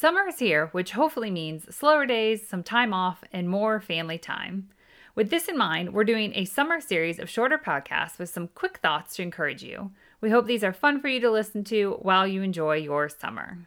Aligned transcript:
Summer 0.00 0.28
is 0.28 0.38
here, 0.38 0.68
which 0.72 0.92
hopefully 0.92 1.30
means 1.30 1.76
slower 1.76 2.06
days, 2.06 2.48
some 2.48 2.62
time 2.62 2.94
off, 2.94 3.22
and 3.34 3.50
more 3.50 3.82
family 3.82 4.16
time. 4.16 4.70
With 5.14 5.28
this 5.28 5.46
in 5.46 5.58
mind, 5.58 5.92
we're 5.92 6.04
doing 6.04 6.32
a 6.34 6.46
summer 6.46 6.80
series 6.80 7.18
of 7.18 7.28
shorter 7.28 7.58
podcasts 7.58 8.18
with 8.18 8.30
some 8.30 8.48
quick 8.48 8.78
thoughts 8.78 9.14
to 9.16 9.22
encourage 9.22 9.62
you. 9.62 9.90
We 10.22 10.30
hope 10.30 10.46
these 10.46 10.64
are 10.64 10.72
fun 10.72 11.02
for 11.02 11.08
you 11.08 11.20
to 11.20 11.30
listen 11.30 11.64
to 11.64 11.98
while 12.00 12.26
you 12.26 12.40
enjoy 12.40 12.76
your 12.76 13.10
summer. 13.10 13.58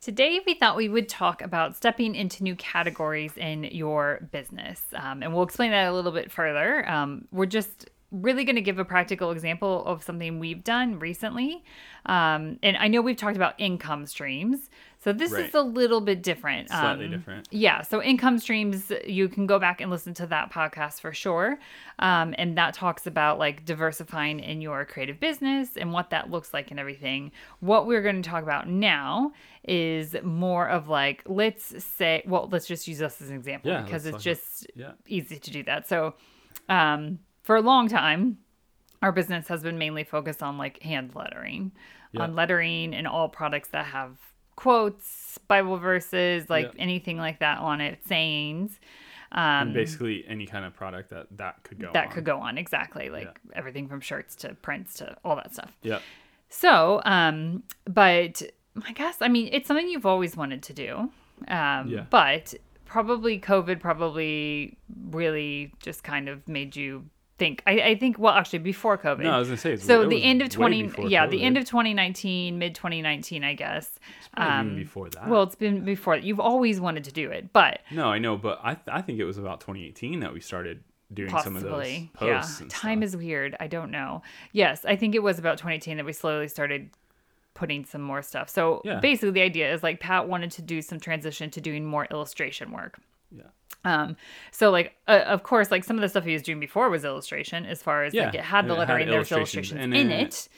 Today, 0.00 0.38
we 0.46 0.54
thought 0.54 0.76
we 0.76 0.88
would 0.88 1.08
talk 1.08 1.42
about 1.42 1.74
stepping 1.74 2.14
into 2.14 2.44
new 2.44 2.54
categories 2.54 3.36
in 3.36 3.64
your 3.64 4.28
business. 4.30 4.80
Um, 4.94 5.24
and 5.24 5.34
we'll 5.34 5.42
explain 5.42 5.72
that 5.72 5.88
a 5.88 5.92
little 5.92 6.12
bit 6.12 6.30
further. 6.30 6.88
Um, 6.88 7.26
we're 7.32 7.46
just 7.46 7.90
really 8.10 8.44
going 8.44 8.56
to 8.56 8.62
give 8.62 8.78
a 8.78 8.84
practical 8.84 9.30
example 9.32 9.84
of 9.84 10.02
something 10.02 10.38
we've 10.38 10.64
done 10.64 10.98
recently. 10.98 11.62
Um, 12.06 12.58
and 12.62 12.76
I 12.78 12.88
know 12.88 13.02
we've 13.02 13.16
talked 13.18 13.36
about 13.36 13.54
income 13.58 14.06
streams. 14.06 14.70
So 15.00 15.12
this 15.12 15.30
Right. 15.30 15.44
is 15.44 15.54
a 15.54 15.60
little 15.60 16.00
bit 16.00 16.22
different. 16.22 16.68
Slightly 16.70 17.04
Um, 17.04 17.10
different. 17.10 17.48
Yeah. 17.50 17.82
So 17.82 18.02
income 18.02 18.38
streams, 18.38 18.90
you 19.06 19.28
can 19.28 19.46
go 19.46 19.58
back 19.58 19.80
and 19.82 19.90
listen 19.90 20.14
to 20.14 20.26
that 20.28 20.50
podcast 20.50 21.00
for 21.02 21.12
sure. 21.12 21.58
Um, 21.98 22.34
and 22.38 22.56
that 22.56 22.72
talks 22.74 23.06
about 23.06 23.38
like 23.38 23.64
diversifying 23.66 24.40
in 24.40 24.60
your 24.62 24.86
creative 24.86 25.20
business 25.20 25.76
and 25.76 25.92
what 25.92 26.08
that 26.10 26.30
looks 26.30 26.54
like 26.54 26.70
and 26.70 26.80
everything. 26.80 27.30
What 27.60 27.86
we're 27.86 28.02
going 28.02 28.22
to 28.22 28.28
talk 28.28 28.42
about 28.42 28.68
now 28.68 29.32
is 29.64 30.16
more 30.22 30.66
of 30.68 30.88
like, 30.88 31.22
let's 31.26 31.84
say, 31.84 32.22
well, 32.26 32.48
let's 32.50 32.66
just 32.66 32.88
use 32.88 33.02
us 33.02 33.20
as 33.20 33.28
an 33.28 33.36
example 33.36 33.70
Yeah, 33.70 33.82
because 33.82 34.06
it's 34.06 34.24
just 34.24 34.66
Yeah. 34.74 34.92
easy 35.06 35.38
to 35.38 35.50
do 35.50 35.62
that. 35.64 35.86
So, 35.86 36.14
um, 36.70 37.18
for 37.48 37.56
a 37.56 37.62
long 37.62 37.88
time, 37.88 38.36
our 39.00 39.10
business 39.10 39.48
has 39.48 39.62
been 39.62 39.78
mainly 39.78 40.04
focused 40.04 40.42
on 40.42 40.58
like 40.58 40.82
hand 40.82 41.14
lettering, 41.14 41.72
Yeah. 42.12 42.24
on 42.24 42.34
lettering 42.34 42.92
and 42.92 43.08
all 43.08 43.30
products 43.30 43.70
that 43.70 43.86
have 43.86 44.18
quotes, 44.54 45.38
Bible 45.48 45.78
verses, 45.78 46.50
like 46.50 46.66
Yeah. 46.66 46.82
anything 46.82 47.16
like 47.16 47.38
that 47.38 47.56
on 47.56 47.80
it, 47.80 48.06
sayings. 48.06 48.78
And 49.32 49.68
Um, 49.70 49.72
basically, 49.74 50.26
any 50.28 50.44
kind 50.44 50.66
of 50.66 50.74
product 50.74 51.08
that 51.08 51.28
that 51.38 51.62
could 51.62 51.78
go 51.80 51.90
that 51.94 52.08
on. 52.08 52.12
could 52.12 52.24
go 52.26 52.38
on 52.38 52.58
exactly 52.58 53.08
like 53.08 53.24
Yeah. 53.46 53.52
everything 53.54 53.88
from 53.88 54.02
shirts 54.02 54.36
to 54.36 54.54
prints 54.56 54.92
to 54.98 55.16
all 55.24 55.34
that 55.36 55.54
stuff. 55.54 55.74
Yep. 55.84 56.02
So, 56.50 57.00
um, 57.06 57.62
but 57.86 58.42
I 58.86 58.92
guess 58.92 59.22
I 59.22 59.28
mean 59.28 59.48
it's 59.52 59.66
something 59.68 59.88
you've 59.88 60.04
always 60.04 60.36
wanted 60.36 60.62
to 60.64 60.74
do. 60.74 61.10
Um, 61.48 61.88
Yeah. 61.88 62.04
but 62.10 62.52
probably 62.84 63.40
COVID 63.40 63.80
probably 63.80 64.76
really 65.10 65.72
just 65.80 66.04
kind 66.04 66.28
of 66.28 66.46
made 66.46 66.76
you 66.76 67.08
think. 67.38 67.62
I, 67.66 67.80
I 67.80 67.94
think 67.96 68.18
well 68.18 68.34
actually 68.34 68.58
before 68.60 68.98
COVID. 68.98 69.20
No, 69.20 69.30
I 69.32 69.38
was 69.38 69.48
gonna 69.48 69.56
say. 69.58 69.72
It's, 69.74 69.84
so 69.86 70.06
the 70.08 70.22
end 70.22 70.42
of 70.42 70.48
20 70.50 70.82
before 70.82 71.06
yeah 71.08 71.26
the 71.26 71.42
end 71.42 71.56
of 71.56 71.64
2019 71.64 72.58
mid 72.58 72.74
2019 72.74 73.44
i 73.44 73.54
guess 73.54 73.98
um, 74.36 74.76
before 74.76 75.08
that. 75.10 75.28
well 75.28 75.42
it's 75.44 75.54
been 75.54 75.84
before 75.84 76.16
you've 76.16 76.40
always 76.40 76.80
wanted 76.80 77.04
to 77.04 77.12
do 77.12 77.30
it 77.30 77.52
but 77.52 77.80
no, 77.90 78.08
I 78.08 78.18
know, 78.18 78.36
but 78.36 78.58
I 78.62 78.74
th- 78.74 78.88
I 78.88 79.00
think 79.02 79.18
it 79.18 79.24
was 79.24 79.38
about 79.38 79.60
2018 79.60 80.20
that 80.20 80.32
we 80.34 80.40
started 80.40 80.82
doing 81.12 81.30
some 81.38 81.56
of 81.56 81.62
those 81.62 82.00
posts. 82.12 82.60
yeah 82.60 82.66
time 82.68 82.98
stuff. 82.98 83.02
is 83.04 83.16
weird 83.16 83.56
i 83.60 83.66
don't 83.66 83.90
know 83.90 84.20
yes 84.52 84.84
i 84.84 84.94
think 84.94 85.14
it 85.14 85.22
was 85.22 85.38
about 85.38 85.56
2018 85.56 85.96
that 85.96 86.04
we 86.04 86.12
slowly 86.12 86.48
started 86.48 86.90
putting 87.54 87.84
some 87.84 88.02
more 88.02 88.20
stuff 88.22 88.48
so 88.50 88.82
Yeah. 88.84 89.00
basically 89.00 89.30
the 89.30 89.40
idea 89.40 89.72
is 89.72 89.82
like 89.82 90.00
pat 90.00 90.28
wanted 90.28 90.50
to 90.52 90.62
do 90.62 90.82
some 90.82 91.00
transition 91.00 91.50
to 91.52 91.60
doing 91.62 91.84
more 91.86 92.04
illustration 92.10 92.72
work 92.72 92.98
Yeah. 93.34 93.44
Um 93.84 94.16
so 94.50 94.70
like 94.70 94.94
uh, 95.06 95.22
of 95.26 95.42
course 95.42 95.70
like 95.70 95.84
some 95.84 95.96
of 95.96 96.02
the 96.02 96.08
stuff 96.08 96.24
he 96.24 96.32
was 96.32 96.42
doing 96.42 96.60
before 96.60 96.90
was 96.90 97.04
illustration 97.04 97.64
as 97.64 97.82
far 97.82 98.04
as 98.04 98.12
like 98.14 98.34
it 98.34 98.40
had 98.40 98.66
the 98.66 98.74
it 98.74 98.76
had 98.76 98.78
lettering 98.88 99.06
there's 99.08 99.30
illustrations 99.30 99.72
illustrations 99.72 99.94
in 99.94 100.10
in 100.10 100.10
it. 100.10 100.28
it. 100.28 100.48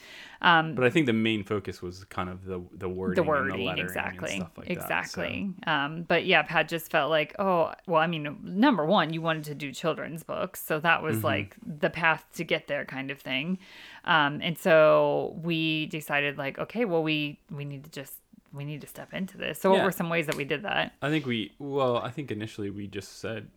Um 0.43 0.75
But 0.75 0.85
I 0.85 0.91
think 0.91 1.05
the 1.05 1.13
main 1.13 1.45
focus 1.45 1.83
was 1.83 2.05
kind 2.05 2.31
of 2.31 2.47
the 2.47 2.63
the 2.73 2.89
wording, 2.89 3.15
the 3.17 3.21
and 3.21 3.29
wording 3.29 3.57
the 3.59 3.65
lettering 3.65 3.87
exactly 3.87 4.43
like 4.57 4.71
exactly. 4.71 5.51
Um 5.67 6.03
but 6.09 6.25
yeah 6.25 6.43
pat 6.43 6.67
just 6.69 6.91
felt 6.91 7.11
like 7.11 7.35
oh 7.39 7.73
well 7.87 8.01
i 8.01 8.07
mean 8.07 8.39
number 8.43 8.87
one 8.87 9.13
you 9.13 9.21
wanted 9.21 9.45
to 9.45 9.55
do 9.55 9.71
children's 9.71 10.23
books 10.23 10.65
so 10.65 10.81
that 10.81 10.99
Mm-hmm. 11.01 11.07
was 11.07 11.23
like 11.23 11.57
the 11.63 11.91
path 11.91 12.25
to 12.37 12.45
get 12.45 12.69
there 12.69 12.85
kind 12.87 13.11
of 13.11 13.21
thing. 13.21 13.59
Um 14.05 14.41
and 14.43 14.57
so 14.57 15.39
we 15.43 15.87
decided 15.87 16.39
like 16.39 16.59
okay 16.59 16.87
well 16.87 17.03
we 17.03 17.39
we 17.51 17.67
need 17.67 17.85
to 17.85 17.91
just 17.91 18.15
we 18.53 18.65
need 18.65 18.81
to 18.81 18.87
step 18.87 19.13
into 19.15 19.37
this 19.39 19.61
so 19.61 19.71
what 19.71 19.77
Yeah. 19.79 19.85
were 19.85 19.93
some 19.93 20.09
ways 20.09 20.27
that 20.27 20.35
we 20.37 20.45
did 20.45 20.63
that 20.65 20.93
I 21.03 21.09
think 21.09 21.27
we 21.27 21.53
well, 21.59 21.97
I 21.99 22.11
think 22.11 22.31
initially 22.31 22.71
we 22.71 22.87
just 22.87 23.19
said, 23.21 23.49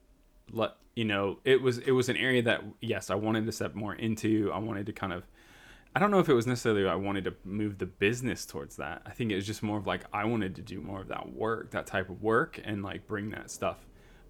let 0.52 0.72
you 0.96 1.06
know, 1.06 1.40
it 1.44 1.62
was 1.62 1.80
it 1.80 1.92
was 1.92 2.10
an 2.10 2.18
area 2.18 2.42
that 2.44 2.64
yes, 2.80 3.10
I 3.10 3.16
wanted 3.16 3.46
to 3.48 3.52
step 3.52 3.74
more 3.74 3.96
into. 3.96 4.52
I 4.54 4.60
wanted 4.60 4.86
to 4.86 4.94
kind 4.94 5.12
of. 5.14 5.24
I 5.96 6.00
don't 6.00 6.12
know 6.12 6.20
if 6.20 6.28
it 6.30 6.34
was 6.34 6.46
necessarily 6.48 6.88
I 6.88 6.96
wanted 6.96 7.24
to 7.26 7.34
move 7.44 7.78
the 7.80 7.86
business 7.86 8.46
towards 8.46 8.76
that. 8.78 9.02
I 9.06 9.12
think 9.12 9.32
it 9.32 9.36
was 9.36 9.46
just 9.48 9.64
more 9.64 9.78
of 9.80 9.88
like 9.88 10.04
I 10.14 10.26
wanted 10.26 10.56
to 10.56 10.62
do 10.62 10.80
more 10.82 11.02
of 11.02 11.08
that 11.08 11.34
work, 11.34 11.72
that 11.72 11.88
type 11.88 12.10
of 12.10 12.22
work, 12.22 12.60
and 12.64 12.84
like 12.84 13.08
bring 13.08 13.32
that 13.32 13.50
stuff 13.50 13.78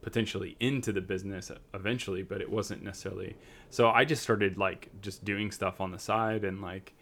potentially 0.02 0.56
into 0.60 0.92
the 0.94 1.02
business 1.02 1.52
eventually. 1.74 2.24
But 2.24 2.40
it 2.42 2.50
wasn't 2.50 2.84
necessarily. 2.84 3.36
So 3.70 3.90
I 3.90 4.06
just 4.06 4.24
started 4.24 4.58
like 4.58 4.90
just 5.02 5.26
doing 5.26 5.52
stuff 5.52 5.82
on 5.82 5.92
the 5.92 6.00
side 6.00 6.44
and 6.46 6.62
like, 6.62 6.94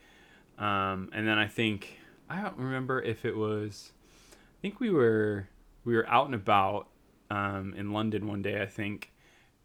um, 0.57 1.09
and 1.13 1.27
then 1.27 1.37
I 1.37 1.47
think 1.47 1.99
I 2.31 2.41
don't 2.41 2.57
remember 2.57 3.01
if 3.01 3.25
it 3.25 3.35
was. 3.35 3.91
I 4.31 4.61
think 4.61 4.79
we 4.79 4.89
were 4.89 5.49
we 5.83 5.95
were 5.95 6.07
out 6.07 6.27
and 6.27 6.35
about 6.35 6.87
um, 7.29 7.73
in 7.75 7.91
London 7.91 8.25
one 8.25 8.41
day, 8.41 8.61
I 8.61 8.67
think, 8.67 9.11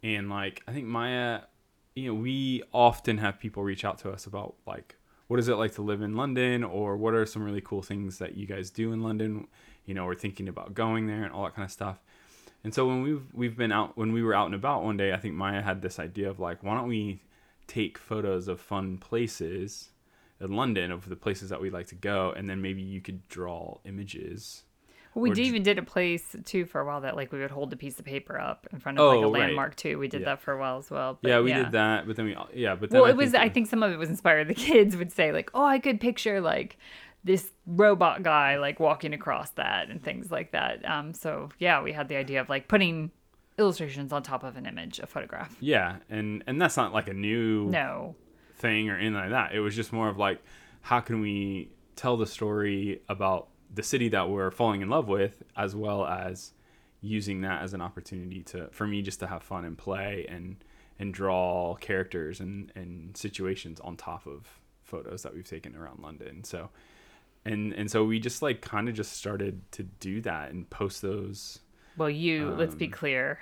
and 0.02 0.28
like 0.28 0.62
I 0.66 0.72
think 0.72 0.86
Maya, 0.86 1.42
you 1.94 2.08
know, 2.08 2.20
we 2.20 2.64
often 2.72 3.18
have 3.18 3.38
people 3.38 3.62
reach 3.62 3.84
out 3.84 3.98
to 3.98 4.10
us 4.10 4.26
about 4.26 4.56
like 4.66 4.96
what 5.28 5.38
is 5.38 5.46
it 5.46 5.54
like 5.54 5.74
to 5.74 5.82
live 5.82 6.02
in 6.02 6.16
London, 6.16 6.64
or 6.64 6.96
what 6.96 7.14
are 7.14 7.24
some 7.24 7.44
really 7.44 7.60
cool 7.60 7.82
things 7.82 8.18
that 8.18 8.36
you 8.36 8.46
guys 8.46 8.70
do 8.70 8.92
in 8.92 9.00
London. 9.00 9.46
You 9.84 9.94
know, 9.94 10.04
we're 10.04 10.16
thinking 10.16 10.48
about 10.48 10.74
going 10.74 11.06
there 11.06 11.22
and 11.22 11.32
all 11.32 11.44
that 11.44 11.54
kind 11.54 11.66
of 11.66 11.70
stuff. 11.70 12.02
And 12.64 12.74
so 12.74 12.84
when 12.88 13.00
we've 13.02 13.32
we've 13.32 13.56
been 13.56 13.70
out 13.70 13.96
when 13.96 14.12
we 14.12 14.24
were 14.24 14.34
out 14.34 14.46
and 14.46 14.56
about 14.56 14.82
one 14.82 14.96
day, 14.96 15.12
I 15.12 15.18
think 15.18 15.34
Maya 15.34 15.62
had 15.62 15.82
this 15.82 16.00
idea 16.00 16.28
of 16.28 16.40
like, 16.40 16.64
why 16.64 16.74
don't 16.74 16.88
we 16.88 17.22
take 17.68 17.96
photos 17.96 18.48
of 18.48 18.60
fun 18.60 18.98
places 18.98 19.90
in 20.40 20.52
London 20.52 20.90
of 20.92 21.08
the 21.08 21.16
places 21.16 21.50
that 21.50 21.60
we'd 21.60 21.72
like 21.72 21.86
to 21.88 21.94
go, 21.94 22.32
and 22.36 22.48
then 22.48 22.60
maybe 22.62 22.82
you 22.82 23.00
could 23.00 23.26
draw 23.28 23.78
images. 23.84 24.64
well, 25.14 25.22
we 25.22 25.30
did 25.30 25.46
even 25.46 25.62
did 25.62 25.78
a 25.78 25.82
place 25.82 26.36
too 26.44 26.66
for 26.66 26.80
a 26.80 26.84
while 26.86 27.00
that 27.00 27.16
like 27.16 27.32
we 27.32 27.38
would 27.40 27.50
hold 27.50 27.72
a 27.72 27.76
piece 27.76 27.98
of 27.98 28.04
paper 28.04 28.38
up 28.38 28.66
in 28.72 28.78
front 28.78 28.98
of 28.98 29.06
like 29.08 29.16
Oh, 29.18 29.28
a 29.28 29.30
right. 29.32 29.40
landmark 29.40 29.74
too 29.76 29.98
we 29.98 30.08
did 30.08 30.20
Yeah. 30.20 30.26
that 30.26 30.40
for 30.42 30.52
a 30.52 30.58
while 30.58 30.76
as 30.78 30.90
well 30.90 31.18
yeah, 31.22 31.40
we 31.40 31.52
did 31.54 31.72
that, 31.72 32.06
but 32.06 32.16
then 32.16 32.26
we 32.26 32.36
yeah, 32.54 32.74
but 32.74 32.90
then 32.90 33.00
well 33.00 33.06
I 33.08 33.12
it 33.12 33.16
was 33.16 33.30
think 33.32 33.42
i 33.42 33.48
think 33.48 33.66
some 33.66 33.82
of 33.82 33.90
it 33.92 33.96
was 33.98 34.10
inspired 34.10 34.46
the 34.54 34.54
kids 34.54 34.94
would 34.96 35.10
say 35.12 35.32
like 35.32 35.50
oh 35.54 35.64
i 35.64 35.78
could 35.78 36.00
picture 36.00 36.40
like 36.40 36.76
this 37.24 37.50
robot 37.66 38.22
guy 38.22 38.56
like 38.58 38.78
walking 38.78 39.12
across 39.14 39.50
that 39.52 39.88
and 39.90 40.02
things 40.04 40.30
like 40.30 40.52
that 40.52 40.84
um 40.88 41.14
so 41.14 41.48
yeah 41.58 41.82
we 41.82 41.92
had 41.92 42.08
the 42.08 42.16
idea 42.16 42.40
of 42.40 42.48
like 42.50 42.68
putting 42.68 43.10
illustrations 43.58 44.12
on 44.12 44.22
top 44.22 44.44
of 44.44 44.56
an 44.58 44.66
image 44.66 44.98
a 44.98 45.06
photograph 45.06 45.56
yeah, 45.60 45.96
and 46.10 46.44
and 46.46 46.60
that's 46.60 46.76
not 46.76 46.92
like 46.92 47.08
a 47.08 47.14
new 47.14 47.64
no 47.70 48.14
thing 48.56 48.90
or 48.90 48.96
anything 48.96 49.14
like 49.14 49.30
that. 49.30 49.54
It 49.54 49.60
was 49.60 49.74
just 49.76 49.92
more 49.92 50.08
of 50.08 50.16
like, 50.18 50.40
how 50.82 51.00
can 51.00 51.20
we 51.20 51.70
tell 51.94 52.16
the 52.16 52.26
story 52.26 53.00
about 53.08 53.48
the 53.74 53.82
city 53.82 54.08
that 54.10 54.28
we're 54.30 54.50
falling 54.50 54.80
in 54.82 54.88
love 54.88 55.08
with, 55.08 55.42
as 55.56 55.74
well 55.74 56.06
as 56.06 56.52
using 57.02 57.42
that 57.42 57.62
as 57.62 57.74
an 57.74 57.80
opportunity 57.80 58.42
to 58.42 58.68
for 58.72 58.86
me 58.86 59.02
just 59.02 59.20
to 59.20 59.26
have 59.26 59.42
fun 59.42 59.64
and 59.64 59.76
play 59.78 60.26
and 60.28 60.56
and 60.98 61.12
draw 61.12 61.74
characters 61.76 62.40
and 62.40 62.72
and 62.74 63.16
situations 63.16 63.78
on 63.80 63.96
top 63.96 64.26
of 64.26 64.46
photos 64.82 65.22
that 65.22 65.34
we've 65.34 65.48
taken 65.48 65.76
around 65.76 66.00
London. 66.02 66.42
So 66.44 66.70
and 67.44 67.72
and 67.74 67.90
so 67.90 68.04
we 68.04 68.18
just 68.18 68.42
like 68.42 68.60
kind 68.60 68.88
of 68.88 68.94
just 68.94 69.12
started 69.12 69.60
to 69.72 69.82
do 69.82 70.20
that 70.22 70.50
and 70.50 70.68
post 70.70 71.02
those 71.02 71.60
well 71.96 72.10
you 72.10 72.50
let's 72.58 72.72
Um, 72.72 72.78
be 72.78 72.88
clear 72.88 73.38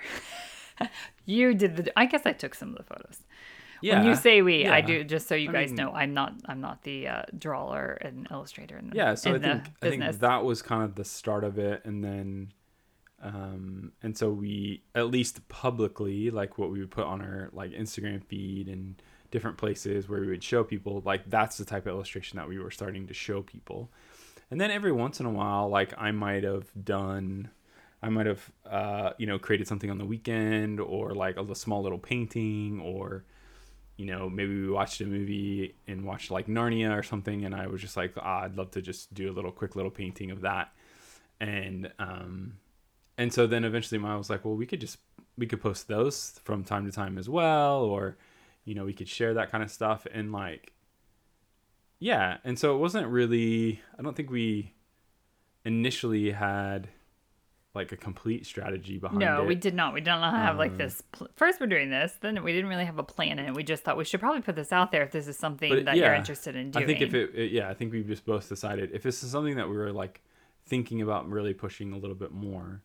you 1.25 1.53
did 1.53 1.75
the 1.77 1.99
i 1.99 2.05
guess 2.05 2.21
i 2.25 2.31
took 2.33 2.53
some 2.53 2.69
of 2.69 2.75
the 2.77 2.83
photos 2.83 3.19
yeah 3.81 3.99
when 3.99 4.07
you 4.07 4.15
say 4.15 4.41
we 4.41 4.67
i 4.67 4.81
do 4.81 5.03
just 5.03 5.27
so 5.27 5.35
you 5.35 5.49
I 5.49 5.53
guys 5.53 5.69
mean- 5.69 5.77
know 5.77 5.91
i'm 5.91 6.13
not 6.13 6.33
i'm 6.45 6.61
not 6.61 6.83
the 6.83 7.07
uh, 7.07 7.23
drawer 7.37 7.97
and 8.01 8.27
illustrator 8.31 8.77
in 8.77 8.89
the, 8.89 8.95
yeah 8.95 9.15
so 9.15 9.35
i 9.35 9.39
think 9.39 9.63
i 9.81 9.89
think 9.89 10.03
that 10.19 10.43
was 10.43 10.61
kind 10.61 10.83
of 10.83 10.95
the 10.95 11.05
start 11.05 11.43
of 11.43 11.57
it 11.59 11.83
and 11.85 12.03
then 12.03 12.51
um, 13.23 13.93
and 14.03 14.15
so 14.15 14.29
we 14.29 14.83
at 14.93 15.07
least 15.09 15.47
publicly 15.47 16.29
like 16.29 16.57
what 16.57 16.69
we 16.69 16.79
would 16.79 16.91
put 16.91 17.05
on 17.05 17.21
our 17.21 17.49
like 17.53 17.71
instagram 17.71 18.23
feed 18.23 18.67
and 18.67 19.01
different 19.31 19.57
places 19.57 20.07
where 20.07 20.21
we 20.21 20.27
would 20.27 20.43
show 20.43 20.63
people 20.63 21.01
like 21.05 21.29
that's 21.29 21.57
the 21.57 21.65
type 21.65 21.85
of 21.85 21.93
illustration 21.93 22.37
that 22.37 22.47
we 22.47 22.57
were 22.59 22.71
starting 22.71 23.07
to 23.07 23.13
show 23.13 23.41
people. 23.41 23.91
And 24.51 24.61
then 24.61 24.71
every 24.71 24.91
once 24.93 25.19
in 25.19 25.25
a 25.25 25.29
while 25.29 25.67
like 25.67 25.93
i 25.97 26.11
might 26.11 26.43
have 26.43 26.67
done 26.85 27.49
i 28.01 28.09
might 28.09 28.27
have 28.27 28.51
uh, 28.69 29.09
you 29.17 29.25
know 29.25 29.39
created 29.39 29.67
something 29.67 29.89
on 29.89 29.97
the 29.97 30.05
weekend 30.05 30.79
or 30.79 31.13
like 31.13 31.35
a 31.37 31.55
small 31.55 31.81
little 31.81 31.97
painting 31.97 32.79
or 32.79 33.25
you 33.97 34.05
know 34.05 34.29
maybe 34.29 34.61
we 34.61 34.69
watched 34.69 34.99
a 35.01 35.05
movie 35.05 35.75
and 35.87 36.05
watched 36.05 36.31
like 36.31 36.47
narnia 36.47 36.97
or 36.97 37.03
something 37.03 37.45
and 37.45 37.55
i 37.55 37.67
was 37.67 37.81
just 37.81 37.95
like 37.95 38.13
ah, 38.17 38.41
i'd 38.43 38.57
love 38.57 38.71
to 38.71 38.81
just 38.81 39.13
do 39.13 39.29
a 39.29 39.33
little 39.33 39.51
quick 39.51 39.75
little 39.75 39.91
painting 39.91 40.31
of 40.31 40.41
that. 40.41 40.73
And 41.41 41.91
um 41.99 42.57
and 43.17 43.33
so 43.33 43.47
then 43.47 43.63
eventually 43.65 43.97
Maya 43.97 44.17
was 44.17 44.29
like 44.29 44.45
well 44.45 44.55
we 44.55 44.65
could 44.65 44.81
just 44.81 44.97
we 45.37 45.45
could 45.47 45.61
post 45.61 45.87
those 45.87 46.39
from 46.43 46.63
time 46.63 46.85
to 46.85 46.91
time 46.91 47.17
as 47.17 47.27
well 47.27 47.79
or 47.79 48.17
you 48.63 48.73
know 48.73 48.85
we 48.85 48.93
could 48.93 49.09
share 49.09 49.33
that 49.33 49.51
kind 49.51 49.63
of 49.63 49.71
stuff. 49.71 50.07
And 50.13 50.31
like 50.31 50.73
yeah 51.99 52.37
and 52.43 52.59
so 52.59 52.75
it 52.75 52.79
wasn't 52.79 53.07
really 53.07 53.81
i 53.97 54.01
don't 54.01 54.15
think 54.15 54.29
we 54.29 54.73
initially 55.63 56.31
had 56.31 56.89
like 57.75 57.91
a 57.91 57.97
complete 57.97 58.45
strategy 58.45 58.97
behind 58.97 59.19
no, 59.19 59.25
it 59.25 59.37
No, 59.39 59.43
we 59.43 59.55
did 59.55 59.73
not. 59.73 59.93
We 59.93 59.99
did 60.01 60.09
not 60.11 60.33
have 60.33 60.57
like 60.57 60.71
Um, 60.71 60.77
this. 60.77 61.01
Pl- 61.11 61.27
First, 61.35 61.59
we're 61.59 61.67
doing 61.67 61.89
this. 61.89 62.17
Then 62.21 62.41
we 62.43 62.53
didn't 62.53 62.69
really 62.69 62.85
have 62.85 62.97
a 62.97 63.03
plan 63.03 63.37
in 63.39 63.45
it. 63.45 63.53
We 63.53 63.63
just 63.63 63.83
thought 63.83 63.97
we 63.97 64.05
should 64.05 64.19
probably 64.19 64.41
put 64.41 64.55
this 64.55 64.71
out 64.71 64.91
there 64.91 65.03
if 65.03 65.11
this 65.11 65.27
is 65.27 65.37
something 65.37 65.69
But, 65.71 65.85
that 65.85 65.97
you're 65.97 66.13
interested 66.13 66.55
in 66.55 66.71
doing. 66.71 66.83
I 66.83 66.87
think 66.87 67.01
if 67.01 67.13
it, 67.13 67.35
it- 67.35 67.51
yeah, 67.51 67.69
I 67.69 67.73
think 67.73 67.91
we've 67.91 68.07
just 68.07 68.25
both 68.25 68.47
decided 68.47 68.91
if 68.93 69.03
this 69.03 69.23
is 69.23 69.31
something 69.31 69.55
that 69.57 69.69
we 69.69 69.75
were 69.75 69.91
like 69.91 70.21
thinking 70.65 71.01
about 71.01 71.29
really 71.29 71.53
pushing 71.53 71.91
a 71.93 71.97
little 71.97 72.15
bit 72.15 72.31
more, 72.31 72.81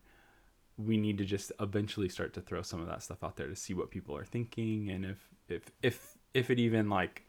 we 0.77 0.97
need 0.97 1.17
to 1.19 1.25
just 1.25 1.51
eventually 1.59 2.09
start 2.09 2.33
to 2.33 2.41
throw 2.41 2.61
some 2.61 2.81
of 2.81 2.87
that 2.87 3.01
stuff 3.03 3.23
out 3.23 3.35
there 3.37 3.47
to 3.47 3.55
see 3.55 3.73
what 3.73 3.91
people 3.91 4.15
are 4.17 4.25
thinking 4.25 4.89
and 4.89 5.05
if 5.05 5.17
if 5.47 5.71
if 5.81 6.17
if 6.33 6.49
it 6.49 6.59
even 6.59 6.89
like, 6.89 7.23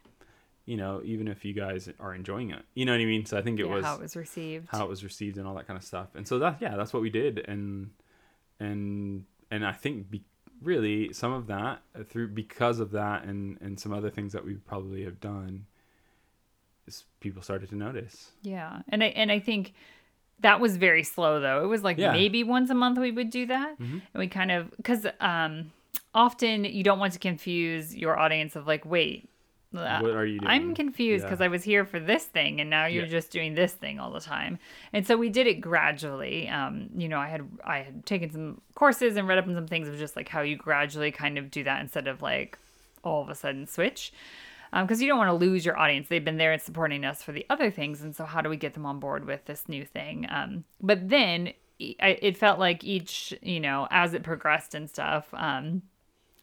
you 0.64 0.76
know, 0.76 1.00
even 1.04 1.26
if 1.28 1.44
you 1.44 1.52
guys 1.52 1.88
are 1.98 2.14
enjoying 2.14 2.50
it, 2.50 2.62
you 2.74 2.84
know 2.84 2.92
what 2.92 3.00
I 3.00 3.04
mean. 3.04 3.26
So 3.26 3.36
I 3.38 3.42
think 3.42 3.58
it 3.60 3.66
yeah, 3.66 3.74
was 3.74 3.84
how 3.84 3.94
it 3.96 4.00
was 4.02 4.16
received. 4.16 4.68
how 4.70 4.84
it 4.84 4.88
was 4.88 5.02
received 5.02 5.38
and 5.38 5.46
all 5.46 5.54
that 5.56 5.66
kind 5.66 5.76
of 5.76 5.84
stuff. 5.84 6.08
And 6.14 6.26
so 6.26 6.38
that 6.38 6.58
yeah, 6.60 6.76
that's 6.76 6.92
what 6.92 7.02
we 7.02 7.10
did 7.10 7.44
and 7.48 7.90
and 8.60 9.24
and 9.50 9.66
I 9.66 9.72
think 9.72 10.10
be, 10.10 10.22
really 10.62 11.12
some 11.12 11.32
of 11.32 11.48
that 11.48 11.82
uh, 11.98 12.04
through 12.04 12.28
because 12.28 12.78
of 12.78 12.92
that 12.92 13.24
and 13.24 13.58
and 13.60 13.78
some 13.78 13.92
other 13.92 14.10
things 14.10 14.32
that 14.32 14.44
we 14.44 14.54
probably 14.54 15.04
have 15.04 15.20
done 15.20 15.66
is 16.86 17.04
people 17.20 17.42
started 17.42 17.68
to 17.70 17.76
notice. 17.76 18.30
Yeah, 18.42 18.82
and 18.88 19.02
I 19.02 19.08
and 19.08 19.30
I 19.32 19.38
think 19.40 19.72
that 20.40 20.60
was 20.60 20.76
very 20.76 21.02
slow 21.02 21.40
though. 21.40 21.64
It 21.64 21.68
was 21.68 21.82
like 21.82 21.98
Yeah. 21.98 22.08
Mm-hmm. 22.08 22.16
maybe 22.16 22.44
once 22.44 22.70
a 22.70 22.74
month 22.74 22.98
we 22.98 23.10
would 23.12 23.30
do 23.30 23.46
that, 23.46 23.78
and 23.78 24.02
we 24.14 24.28
kind 24.28 24.50
of 24.52 24.70
because 24.76 25.06
um, 25.20 25.72
often 26.14 26.64
you 26.64 26.82
don't 26.82 26.98
want 26.98 27.12
to 27.14 27.18
confuse 27.18 27.94
your 27.96 28.18
audience 28.18 28.56
of 28.56 28.66
like, 28.66 28.84
wait, 28.84 29.28
What 29.72 30.10
are 30.10 30.26
you 30.26 30.38
doing? 30.38 30.50
I'm 30.50 30.74
confused 30.74 31.22
Yeah. 31.24 31.28
because 31.30 31.40
I 31.40 31.48
was 31.48 31.64
here 31.64 31.84
for 31.84 31.98
this 31.98 32.24
thing 32.24 32.60
and 32.60 32.68
now 32.70 32.86
you're 32.86 33.04
Yeah. 33.04 33.10
just 33.10 33.30
doing 33.30 33.54
this 33.54 33.72
thing 33.72 33.98
all 33.98 34.10
the 34.10 34.20
time. 34.20 34.58
And 34.92 35.06
so 35.06 35.16
we 35.16 35.28
did 35.30 35.46
it 35.46 35.60
gradually. 35.60 36.48
Um, 36.48 36.90
you 36.96 37.08
know, 37.08 37.18
I 37.18 37.28
had 37.28 37.48
I 37.64 37.78
had 37.78 38.04
taken 38.06 38.30
some 38.30 38.60
courses 38.74 39.16
and 39.16 39.26
read 39.26 39.38
up 39.38 39.46
on 39.48 39.54
some 39.54 39.66
things 39.66 39.88
of 39.88 39.96
just 39.98 40.16
like 40.16 40.28
how 40.28 40.42
you 40.42 40.56
gradually 40.56 41.10
kind 41.10 41.38
of 41.38 41.50
do 41.50 41.64
that 41.64 41.80
instead 41.80 42.06
of 42.06 42.22
like 42.22 42.58
all 43.02 43.22
of 43.22 43.28
a 43.28 43.34
sudden 43.34 43.66
switch. 43.66 44.12
Because 44.74 45.02
you 45.02 45.08
don't 45.08 45.18
want 45.18 45.28
to 45.28 45.34
lose 45.34 45.66
your 45.66 45.78
audience. 45.78 46.08
They've 46.08 46.24
been 46.24 46.38
there 46.38 46.52
and 46.52 46.62
supporting 46.62 47.04
us 47.04 47.22
for 47.22 47.32
the 47.32 47.44
other 47.50 47.70
things. 47.70 48.00
And 48.00 48.16
so, 48.16 48.24
how 48.24 48.40
do 48.40 48.48
we 48.48 48.56
get 48.56 48.72
them 48.72 48.86
on 48.86 49.00
board 49.00 49.26
with 49.26 49.44
this 49.44 49.68
new 49.68 49.84
thing? 49.84 50.26
Um, 50.30 50.64
but 50.80 51.10
then 51.10 51.52
I, 52.00 52.16
it 52.22 52.38
felt 52.38 52.58
like 52.58 52.82
each, 52.82 53.34
you 53.42 53.60
know, 53.60 53.86
as 53.90 54.14
it 54.14 54.22
progressed 54.22 54.74
and 54.74 54.88
stuff, 54.88 55.26
um, 55.34 55.82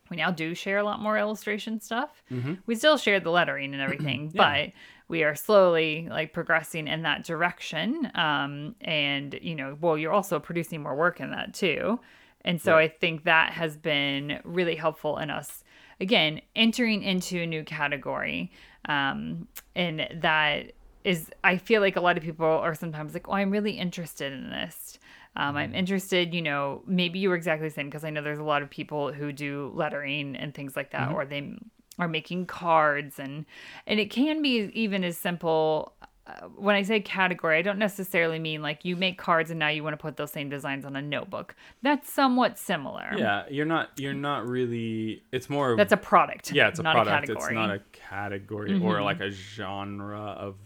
we 0.09 0.17
now 0.17 0.31
do 0.31 0.53
share 0.55 0.77
a 0.77 0.83
lot 0.83 0.99
more 1.01 1.17
illustration 1.17 1.79
stuff. 1.79 2.23
We 2.65 2.75
still 2.75 2.97
share 2.97 3.19
the 3.19 3.31
lettering 3.31 3.73
and 3.73 3.81
everything, 3.81 4.31
but 4.35 4.71
we 5.07 5.23
are 5.23 5.35
slowly 5.35 6.07
like 6.09 6.33
progressing 6.33 6.87
in 6.87 7.01
that 7.03 7.23
direction. 7.23 8.11
Um, 8.15 8.75
and 8.81 9.37
you 9.41 9.55
know, 9.55 9.77
well, 9.81 9.97
you're 9.97 10.11
also 10.13 10.39
producing 10.39 10.83
more 10.83 10.95
work 10.95 11.19
in 11.19 11.31
that 11.31 11.53
too. 11.53 11.99
And 12.45 12.61
so 12.61 12.73
Right. 12.73 12.91
I 12.91 12.93
think 12.99 13.23
that 13.23 13.51
has 13.53 13.75
been 13.75 14.39
really 14.43 14.75
helpful 14.75 15.17
in 15.17 15.29
us 15.29 15.63
again 15.99 16.41
entering 16.55 17.03
into 17.03 17.41
a 17.41 17.45
new 17.45 17.63
category. 17.63 18.51
Um, 18.85 19.47
and 19.75 20.07
that 20.21 20.71
is, 21.03 21.29
I 21.43 21.57
feel 21.57 21.81
like 21.81 21.95
a 21.95 22.01
lot 22.01 22.17
of 22.17 22.23
people 22.23 22.45
are 22.45 22.75
sometimes 22.75 23.13
like, 23.13 23.27
oh, 23.27 23.33
I'm 23.33 23.51
really 23.51 23.71
interested 23.71 24.31
in 24.31 24.49
this. 24.51 24.98
Um, 25.39 25.55
I'm 25.55 25.73
interested, 25.73 26.33
you 26.33 26.41
know, 26.41 26.81
maybe 26.85 27.17
you 27.17 27.29
were 27.29 27.35
exactly 27.35 27.69
the 27.69 27.73
same 27.73 27.87
because 27.87 28.03
I 28.03 28.09
know 28.09 28.21
there's 28.21 28.39
a 28.39 28.43
lot 28.43 28.61
of 28.61 28.69
people 28.69 29.13
who 29.13 29.31
do 29.31 29.71
lettering 29.73 30.35
and 30.35 30.53
things 30.53 30.75
like 30.75 30.91
that, 30.91 31.13
or 31.13 31.25
they 31.25 31.53
are 31.97 32.09
making 32.09 32.45
cards 32.45 33.19
and 33.19 33.45
and 33.87 34.01
it 34.01 34.11
can 34.11 34.41
be 34.41 34.69
even 34.73 35.05
as 35.05 35.17
simple. 35.17 35.93
Uh, 36.27 36.47
when 36.57 36.75
I 36.75 36.81
say 36.81 36.99
category, 36.99 37.57
I 37.57 37.61
don't 37.61 37.79
necessarily 37.79 38.37
mean 38.37 38.61
like 38.61 38.83
you 38.83 38.97
make 38.97 39.17
cards 39.17 39.49
and 39.49 39.57
now 39.57 39.69
you 39.69 39.81
want 39.81 39.93
to 39.93 39.97
put 39.97 40.17
those 40.17 40.31
same 40.31 40.49
designs 40.49 40.83
on 40.83 40.97
a 40.97 41.01
notebook. 41.01 41.55
That's 41.83 42.11
somewhat 42.11 42.59
similar. 42.59 43.09
Yeah, 43.17 43.45
you're 43.49 43.65
not 43.65 43.91
you're 43.97 44.13
not 44.13 44.45
really 44.45 45.23
it's 45.31 45.49
more 45.49 45.77
That's 45.77 45.93
a 45.93 45.97
product. 45.97 46.51
yeah, 46.51 46.67
it's 46.67 46.79
a 46.79 46.83
product. 46.83 47.29
A 47.29 47.31
it's 47.31 47.51
not 47.51 47.71
a 47.71 47.81
category 47.93 48.77
or 48.77 49.01
like 49.01 49.21
a 49.21 49.31
genre 49.31 50.35
of 50.37 50.57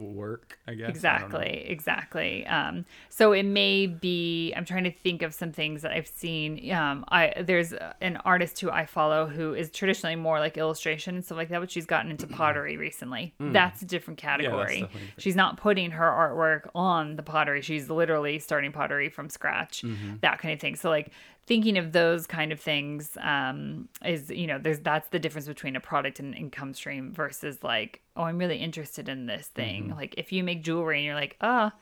work, 0.00 0.58
I 0.66 0.74
guess. 0.74 0.86
I. 0.86 0.90
Exactly, 0.90 1.64
exactly. 1.68 2.46
Um, 2.46 2.84
so 3.08 3.32
it 3.32 3.44
may 3.44 3.86
be. 3.86 4.52
I'm 4.56 4.64
trying 4.64 4.84
to 4.84 4.90
think 4.90 5.22
of 5.22 5.34
some 5.34 5.52
things 5.52 5.82
that 5.82 5.92
I've 5.92 6.08
seen. 6.08 6.72
Um, 6.72 7.04
I 7.08 7.34
there's 7.42 7.72
an 8.00 8.16
artist 8.24 8.60
who 8.60 8.70
I 8.70 8.86
follow 8.86 9.26
who 9.26 9.54
is 9.54 9.70
traditionally 9.70 10.16
more 10.16 10.40
like 10.40 10.56
illustration 10.56 11.14
and 11.14 11.24
stuff 11.24 11.38
like 11.38 11.48
that, 11.50 11.60
but 11.60 11.70
she's 11.70 11.86
gotten 11.86 12.10
into 12.10 12.26
pottery 12.26 12.76
recently. 12.76 13.34
That's 13.38 13.82
a 13.82 13.86
different 13.86 14.18
category. 14.18 14.80
Different. 14.82 15.06
She's 15.18 15.36
not 15.36 15.56
putting 15.56 15.90
her 15.92 16.06
artwork 16.06 16.70
on 16.74 17.16
the 17.16 17.22
pottery. 17.22 17.62
She's 17.62 17.90
literally 17.90 18.38
starting 18.38 18.72
pottery 18.72 19.08
from 19.08 19.28
scratch. 19.28 19.82
Mm-hmm. 19.82 20.16
That 20.22 20.38
kind 20.38 20.54
of 20.54 20.60
thing. 20.60 20.76
So 20.76 20.90
like 20.90 21.10
thinking 21.50 21.76
of 21.78 21.90
those 21.90 22.28
kind 22.28 22.52
of 22.52 22.60
things 22.60 23.18
um, 23.34 23.88
is 24.04 24.30
you 24.30 24.46
know 24.46 24.58
there's 24.64 24.78
that's 24.80 25.08
the 25.08 25.18
difference 25.18 25.48
between 25.48 25.74
a 25.74 25.80
product 25.80 26.20
and 26.20 26.32
income 26.34 26.72
stream 26.72 27.12
versus 27.12 27.56
like 27.64 28.00
oh 28.16 28.22
i'm 28.22 28.38
really 28.38 28.58
interested 28.58 29.08
in 29.08 29.26
this 29.26 29.48
thing 29.48 29.80
Mm-hmm. 29.88 29.98
like 30.00 30.14
if 30.16 30.30
you 30.32 30.44
make 30.44 30.62
jewelry 30.62 30.98
and 30.98 31.04
you're 31.06 31.14
like 31.24 31.36
ah 31.40 31.72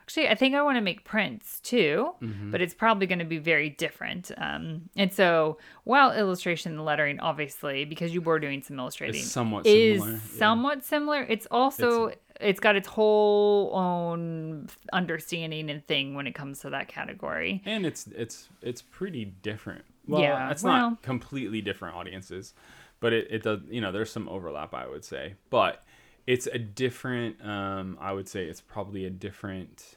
actually 0.00 0.28
i 0.30 0.34
think 0.34 0.54
i 0.54 0.62
want 0.62 0.76
to 0.78 0.80
make 0.90 1.04
prints 1.04 1.60
too 1.60 2.08
Mm-hmm. 2.22 2.50
but 2.52 2.62
it's 2.62 2.72
probably 2.72 3.06
going 3.06 3.18
to 3.18 3.26
be 3.36 3.36
very 3.54 3.68
different 3.68 4.30
um, 4.38 4.88
and 4.96 5.12
so 5.12 5.58
while 5.84 6.10
illustration 6.12 6.72
and 6.72 6.84
lettering 6.86 7.20
obviously 7.20 7.84
because 7.84 8.14
you 8.14 8.22
were 8.22 8.38
doing 8.38 8.62
some 8.62 8.78
illustrating 8.78 9.20
It's 9.20 9.30
somewhat 9.30 9.66
is 9.66 10.00
similar. 10.00 10.12
yeah. 10.16 10.38
somewhat 10.38 10.84
similar 10.84 11.20
it's 11.34 11.46
also 11.50 12.06
it's 12.06 12.20
got 12.60 12.76
its 12.76 12.88
whole 12.88 13.74
own 13.74 14.68
understanding 14.92 15.70
and 15.70 15.86
thing 15.86 16.14
when 16.14 16.26
it 16.26 16.34
comes 16.34 16.60
to 16.60 16.70
that 16.70 16.88
category 16.88 17.62
and 17.66 17.84
it's 17.84 18.06
it's 18.08 18.48
it's 18.62 18.82
pretty 18.82 19.24
different. 19.24 19.84
Well, 20.06 20.22
Yeah, 20.22 20.50
it's 20.50 20.62
well- 20.62 20.90
not 20.90 21.02
completely 21.02 21.60
different 21.60 21.96
audiences, 21.96 22.54
but 23.00 23.12
it, 23.12 23.26
it 23.30 23.42
does 23.42 23.60
you 23.68 23.80
know 23.80 23.92
there's 23.92 24.10
some 24.10 24.28
overlap 24.28 24.72
I 24.74 24.86
would 24.88 25.04
say, 25.04 25.34
but 25.50 25.84
it's 26.26 26.46
a 26.46 26.58
different. 26.58 27.44
Um, 27.44 27.96
I 28.00 28.12
would 28.12 28.28
say 28.28 28.44
it's 28.44 28.60
probably 28.60 29.06
a 29.06 29.10
different 29.10 29.96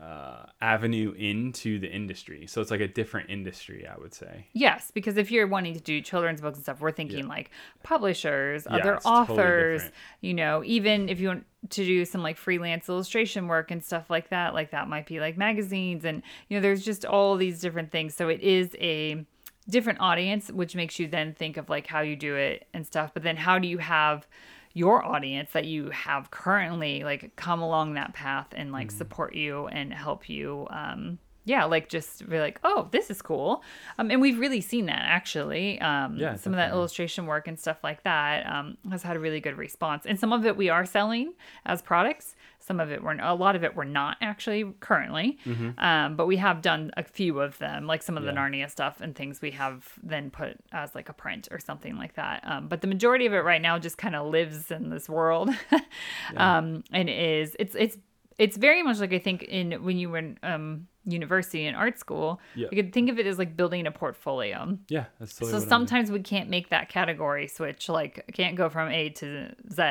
uh, 0.00 0.46
avenue 0.60 1.12
into 1.12 1.78
the 1.78 1.88
industry. 1.88 2.46
So 2.46 2.60
it's 2.60 2.70
like 2.70 2.80
a 2.80 2.88
different 2.88 3.30
industry, 3.30 3.86
I 3.86 3.96
would 3.98 4.12
say. 4.12 4.46
Yes, 4.52 4.90
because 4.90 5.16
if 5.16 5.30
you're 5.30 5.46
wanting 5.46 5.74
to 5.74 5.80
do 5.80 6.00
children's 6.00 6.40
books 6.40 6.56
and 6.58 6.64
stuff, 6.64 6.80
we're 6.80 6.90
thinking 6.90 7.20
Yeah. 7.20 7.26
like 7.28 7.50
publishers, 7.82 8.66
Yeah, 8.68 8.76
other 8.76 8.94
it's 8.94 9.04
totally 9.04 9.38
authors, 9.38 9.82
you 10.20 10.34
know, 10.34 10.62
even 10.64 11.08
if 11.08 11.20
you 11.20 11.28
want 11.28 11.46
to 11.70 11.84
do 11.84 12.04
some 12.04 12.22
like 12.22 12.36
freelance 12.36 12.88
illustration 12.88 13.46
work 13.46 13.70
and 13.70 13.82
stuff 13.84 14.10
like 14.10 14.30
that, 14.30 14.52
like 14.52 14.70
that 14.72 14.88
might 14.88 15.06
be 15.06 15.20
like 15.20 15.36
magazines 15.36 16.04
and 16.04 16.22
you 16.48 16.56
know, 16.56 16.60
there's 16.60 16.84
just 16.84 17.04
all 17.04 17.36
these 17.36 17.60
different 17.60 17.90
things. 17.92 18.14
So 18.14 18.28
it 18.28 18.40
is 18.40 18.74
a 18.80 19.24
different 19.68 20.00
audience, 20.00 20.50
which 20.50 20.74
makes 20.74 20.98
you 20.98 21.06
then 21.08 21.34
think 21.34 21.56
of 21.56 21.68
like 21.68 21.86
how 21.86 22.00
you 22.00 22.16
do 22.16 22.34
it 22.34 22.66
and 22.74 22.86
stuff. 22.86 23.12
But 23.14 23.22
then 23.22 23.36
how 23.36 23.58
do 23.58 23.68
you 23.68 23.78
have 23.78 24.26
your 24.74 25.04
audience 25.04 25.50
that 25.52 25.64
you 25.64 25.88
have 25.90 26.30
currently 26.30 27.04
like 27.04 27.34
come 27.36 27.62
along 27.62 27.94
that 27.94 28.12
path 28.12 28.48
and 28.52 28.72
like 28.72 28.88
Mm-hmm. 28.88 28.98
support 28.98 29.34
you 29.34 29.66
and 29.68 29.94
help 29.94 30.28
you 30.28 30.66
um 30.70 31.18
yeah 31.46 31.64
like 31.64 31.88
just 31.88 32.28
be 32.28 32.38
like 32.40 32.58
oh 32.64 32.88
this 32.90 33.10
is 33.10 33.22
cool. 33.22 33.62
Um 33.98 34.10
and 34.10 34.20
we've 34.20 34.38
really 34.38 34.60
seen 34.60 34.86
that 34.86 35.02
actually. 35.04 35.80
Um 35.80 36.16
Yeah, 36.16 36.36
some 36.36 36.52
of 36.52 36.56
that 36.56 36.70
illustration 36.72 37.26
work 37.26 37.46
and 37.48 37.58
stuff 37.58 37.78
like 37.84 38.02
that 38.04 38.46
um 38.46 38.76
has 38.90 39.02
had 39.02 39.14
a 39.16 39.20
really 39.20 39.40
good 39.40 39.56
response. 39.56 40.06
And 40.06 40.18
some 40.18 40.32
of 40.32 40.44
it 40.44 40.56
we 40.56 40.68
are 40.70 40.84
selling 40.84 41.34
as 41.66 41.80
products 41.82 42.34
some 42.66 42.80
of 42.80 42.90
it 42.90 43.02
we're 43.02 43.16
a 43.20 43.34
lot 43.34 43.54
of 43.56 43.62
it 43.64 43.76
we're 43.76 43.84
not 43.84 44.16
actually 44.20 44.64
currently 44.80 45.38
um 45.78 46.16
but 46.16 46.26
we 46.26 46.36
have 46.36 46.62
done 46.62 46.90
a 46.96 47.02
few 47.02 47.40
of 47.40 47.58
them 47.58 47.86
like 47.86 48.02
some 48.02 48.16
of 48.16 48.22
the 48.24 48.30
Mm-hmm. 48.30 48.54
Narnia 48.54 48.70
stuff 48.70 49.00
and 49.00 49.14
things 49.14 49.40
we 49.42 49.50
have 49.52 49.92
then 50.02 50.30
put 50.30 50.56
as 50.72 50.94
like 50.94 51.08
a 51.08 51.12
print 51.12 51.48
or 51.50 51.58
something 51.58 51.96
like 51.96 52.14
that 52.14 52.42
um 52.46 52.68
but 52.68 52.80
the 52.80 52.86
majority 52.86 53.26
of 53.26 53.32
it 53.32 53.38
right 53.44 53.60
now 53.62 53.78
just 53.78 53.98
kind 53.98 54.16
of 54.16 54.26
lives 54.28 54.70
in 54.70 54.88
this 54.90 55.08
world 55.08 55.50
um 56.36 56.82
and 56.92 57.08
is 57.10 57.56
it's 57.58 57.74
it's 57.74 57.96
it's 58.36 58.56
very 58.56 58.82
much 58.82 58.98
like 58.98 59.12
I 59.12 59.20
think 59.20 59.44
in 59.44 59.84
when 59.84 59.96
you 59.96 60.10
were 60.10 60.18
in 60.18 60.38
um, 60.42 60.88
university 61.04 61.66
and 61.66 61.76
art 61.76 62.00
school, 62.00 62.40
Yeah. 62.56 62.66
you 62.72 62.82
could 62.82 62.92
think 62.92 63.08
of 63.08 63.16
it 63.20 63.26
as 63.28 63.38
like 63.38 63.56
building 63.56 63.86
a 63.86 63.92
portfolio. 63.92 64.76
Yeah, 64.88 65.04
that's 65.20 65.34
totally 65.36 65.52
So 65.52 65.58
what 65.58 65.62
I'm 65.62 65.68
doing. 65.68 65.68
sometimes 65.68 66.10
we 66.10 66.18
can't 66.20 66.50
make 66.50 66.70
that 66.70 66.88
category 66.88 67.46
switch. 67.46 67.88
Like 67.88 68.24
can't 68.34 68.56
go 68.56 68.68
from 68.68 68.90
A 68.90 69.10
to 69.10 69.54
Z 69.72 69.82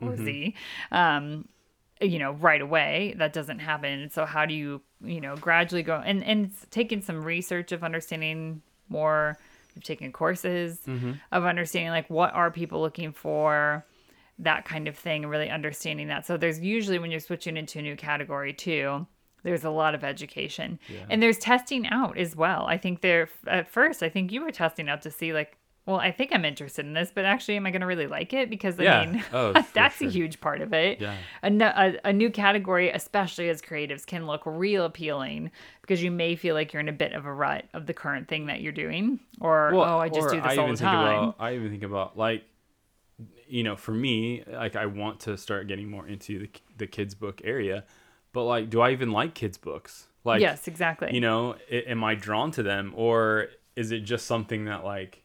or 0.00 0.08
Mm-hmm. 0.08 0.24
Z, 0.24 0.54
um, 0.90 1.46
you 2.00 2.18
know, 2.18 2.32
right 2.32 2.60
away. 2.60 3.14
That 3.18 3.32
doesn't 3.32 3.60
happen. 3.60 4.10
So 4.10 4.24
how 4.24 4.46
do 4.46 4.54
you, 4.54 4.82
you 5.02 5.20
know, 5.20 5.36
gradually 5.36 5.82
go 5.82 6.02
and 6.04 6.24
and 6.24 6.46
it's 6.46 6.66
taking 6.70 7.00
some 7.02 7.22
research 7.22 7.72
of 7.72 7.84
understanding 7.84 8.62
more. 8.88 9.38
You've 9.74 9.84
taken 9.84 10.12
courses 10.12 10.80
Mm-hmm. 10.86 11.12
of 11.32 11.44
understanding 11.44 11.90
like 11.90 12.08
what 12.08 12.32
are 12.32 12.50
people 12.50 12.80
looking 12.80 13.12
for, 13.12 13.84
that 14.38 14.64
kind 14.64 14.86
of 14.88 14.96
thing, 14.96 15.24
and 15.24 15.30
really 15.30 15.50
understanding 15.50 16.08
that. 16.08 16.26
So 16.26 16.36
there's 16.36 16.60
usually 16.60 16.98
when 16.98 17.10
you're 17.10 17.20
switching 17.20 17.56
into 17.56 17.78
a 17.78 17.82
new 17.82 17.96
category 17.96 18.52
too. 18.52 19.06
There's 19.42 19.64
a 19.64 19.70
lot 19.70 19.94
of 19.94 20.02
education, 20.04 20.78
and 21.10 21.22
there's 21.22 21.36
testing 21.36 21.86
out 21.88 22.16
as 22.16 22.34
well. 22.34 22.64
I 22.66 22.78
think 22.78 23.02
there 23.02 23.28
at 23.46 23.68
first, 23.68 24.02
I 24.02 24.08
think 24.08 24.32
you 24.32 24.40
were 24.42 24.50
testing 24.50 24.88
out 24.88 25.02
to 25.02 25.10
see 25.10 25.34
like, 25.34 25.58
well, 25.86 25.96
I 25.96 26.10
think 26.12 26.30
I'm 26.32 26.44
interested 26.44 26.86
in 26.86 26.94
this, 26.94 27.12
but 27.14 27.24
actually, 27.24 27.56
am 27.56 27.66
I 27.66 27.70
going 27.70 27.80
to 27.82 27.86
really 27.86 28.06
like 28.06 28.32
it? 28.32 28.48
Because 28.48 28.78
I 28.80 28.84
Yeah. 28.84 29.04
mean, 29.04 29.24
Oh, 29.32 29.52
that's 29.74 29.98
sure. 29.98 30.08
a 30.08 30.10
huge 30.10 30.40
part 30.40 30.60
of 30.62 30.72
it. 30.72 31.00
Yeah. 31.00 31.14
A, 31.42 31.50
a, 31.52 32.08
a 32.08 32.12
new 32.12 32.30
category, 32.30 32.90
especially 32.90 33.48
as 33.50 33.60
creatives, 33.60 34.06
can 34.06 34.26
look 34.26 34.42
real 34.46 34.84
appealing 34.84 35.50
because 35.82 36.02
you 36.02 36.10
may 36.10 36.36
feel 36.36 36.54
like 36.54 36.72
you're 36.72 36.80
in 36.80 36.88
a 36.88 36.92
bit 36.92 37.12
of 37.12 37.26
a 37.26 37.32
rut 37.32 37.66
of 37.74 37.86
the 37.86 37.92
current 37.94 38.28
thing 38.28 38.46
that 38.46 38.60
you're 38.62 38.72
doing, 38.72 39.20
or 39.40 39.74
oh, 39.74 39.98
I 39.98 40.08
just 40.08 40.30
do 40.30 40.40
this 40.40 40.46
I 40.52 40.56
all 40.56 40.64
even 40.64 40.70
the 40.70 40.76
think 40.78 40.90
time. 40.90 41.18
About, 41.24 41.36
I 41.38 41.54
even 41.54 41.70
think 41.70 41.82
about 41.82 42.16
like, 42.16 42.44
you 43.46 43.62
know, 43.62 43.76
for 43.76 43.92
me, 43.92 44.42
like 44.50 44.76
I 44.76 44.86
want 44.86 45.20
to 45.20 45.36
start 45.36 45.68
getting 45.68 45.90
more 45.90 46.06
into 46.06 46.38
the 46.38 46.50
the 46.78 46.86
kids 46.86 47.14
book 47.14 47.40
area, 47.44 47.84
but 48.32 48.44
like, 48.44 48.70
do 48.70 48.80
I 48.80 48.90
even 48.92 49.12
like 49.12 49.34
kids 49.34 49.58
books? 49.58 50.06
Like, 50.24 50.40
yes, 50.40 50.66
exactly. 50.66 51.10
you 51.14 51.20
know, 51.20 51.56
i- 51.70 51.84
am 51.86 52.02
I 52.02 52.14
drawn 52.14 52.50
to 52.52 52.62
them, 52.62 52.92
or 52.96 53.48
is 53.76 53.92
it 53.92 54.00
just 54.00 54.24
something 54.26 54.64
that 54.64 54.82
like, 54.84 55.22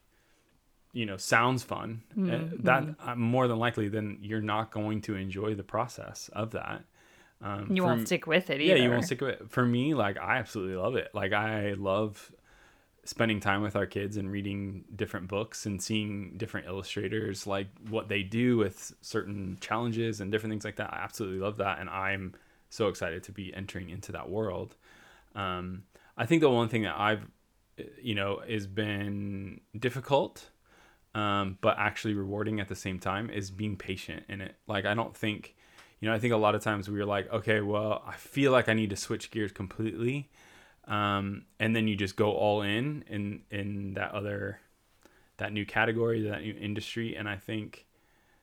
you 0.92 1.06
know, 1.06 1.16
sounds 1.16 1.62
fun? 1.62 2.02
Uh, 2.12 2.16
Mm-hmm. 2.16 2.64
That 2.64 2.94
uh, 3.00 3.14
more 3.14 3.48
than 3.48 3.58
likely, 3.58 3.88
then 3.88 4.18
you're 4.20 4.40
not 4.40 4.70
going 4.70 5.00
to 5.02 5.14
enjoy 5.14 5.54
the 5.54 5.62
process 5.62 6.28
of 6.32 6.52
that. 6.52 6.84
Um, 7.42 7.68
you 7.70 7.82
won't 7.82 8.06
stick 8.06 8.26
with 8.26 8.50
it 8.50 8.60
yeah 8.60 8.74
you 8.74 8.90
won't 8.90 9.06
stick 9.06 9.22
with 9.22 9.40
it 9.40 9.50
for 9.50 9.64
me 9.64 9.94
like 9.94 10.18
i 10.18 10.36
absolutely 10.36 10.76
love 10.76 10.94
it 10.94 11.08
like 11.14 11.32
i 11.32 11.72
love 11.72 12.30
spending 13.04 13.40
time 13.40 13.62
with 13.62 13.76
our 13.76 13.86
kids 13.86 14.18
and 14.18 14.30
reading 14.30 14.84
different 14.94 15.26
books 15.26 15.64
and 15.64 15.82
seeing 15.82 16.34
different 16.36 16.66
illustrators 16.66 17.46
like 17.46 17.68
what 17.88 18.08
they 18.10 18.22
do 18.22 18.58
with 18.58 18.92
certain 19.00 19.56
challenges 19.62 20.20
and 20.20 20.30
different 20.30 20.52
things 20.52 20.66
like 20.66 20.76
that 20.76 20.92
i 20.92 20.98
absolutely 20.98 21.38
love 21.38 21.56
that 21.56 21.78
and 21.78 21.88
i'm 21.88 22.34
so 22.68 22.88
excited 22.88 23.22
to 23.22 23.32
be 23.32 23.54
entering 23.54 23.88
into 23.88 24.12
that 24.12 24.28
world 24.28 24.76
um, 25.34 25.82
i 26.18 26.26
think 26.26 26.42
the 26.42 26.50
one 26.50 26.68
thing 26.68 26.82
that 26.82 26.94
i've 26.98 27.26
you 28.02 28.14
know 28.14 28.42
has 28.46 28.66
been 28.66 29.62
difficult 29.78 30.50
um, 31.14 31.58
but 31.60 31.76
actually 31.78 32.14
rewarding 32.14 32.60
at 32.60 32.68
the 32.68 32.76
same 32.76 32.98
time 32.98 33.30
is 33.30 33.50
being 33.50 33.76
patient 33.76 34.24
in 34.28 34.40
it. 34.40 34.56
Like 34.66 34.84
i 34.84 34.94
don't 34.94 35.16
think 35.16 35.56
you 36.00 36.08
know 36.08 36.14
i 36.14 36.18
think 36.18 36.32
a 36.32 36.36
lot 36.36 36.54
of 36.54 36.62
times 36.62 36.88
we 36.88 37.00
are 37.00 37.06
like 37.06 37.30
okay 37.32 37.60
well 37.60 38.02
i 38.06 38.14
feel 38.14 38.52
like 38.52 38.68
i 38.68 38.72
need 38.72 38.90
to 38.90 38.96
switch 38.96 39.30
gears 39.30 39.52
completely 39.52 40.30
um, 40.86 41.44
and 41.60 41.76
then 41.76 41.86
you 41.86 41.94
just 41.94 42.16
go 42.16 42.32
all 42.32 42.62
in 42.62 43.04
in 43.06 43.42
in 43.50 43.94
that 43.94 44.12
other 44.12 44.60
that 45.36 45.52
new 45.52 45.64
category 45.64 46.22
that 46.22 46.42
new 46.42 46.54
industry. 46.58 47.16
And 47.16 47.28
i 47.28 47.36
think 47.36 47.86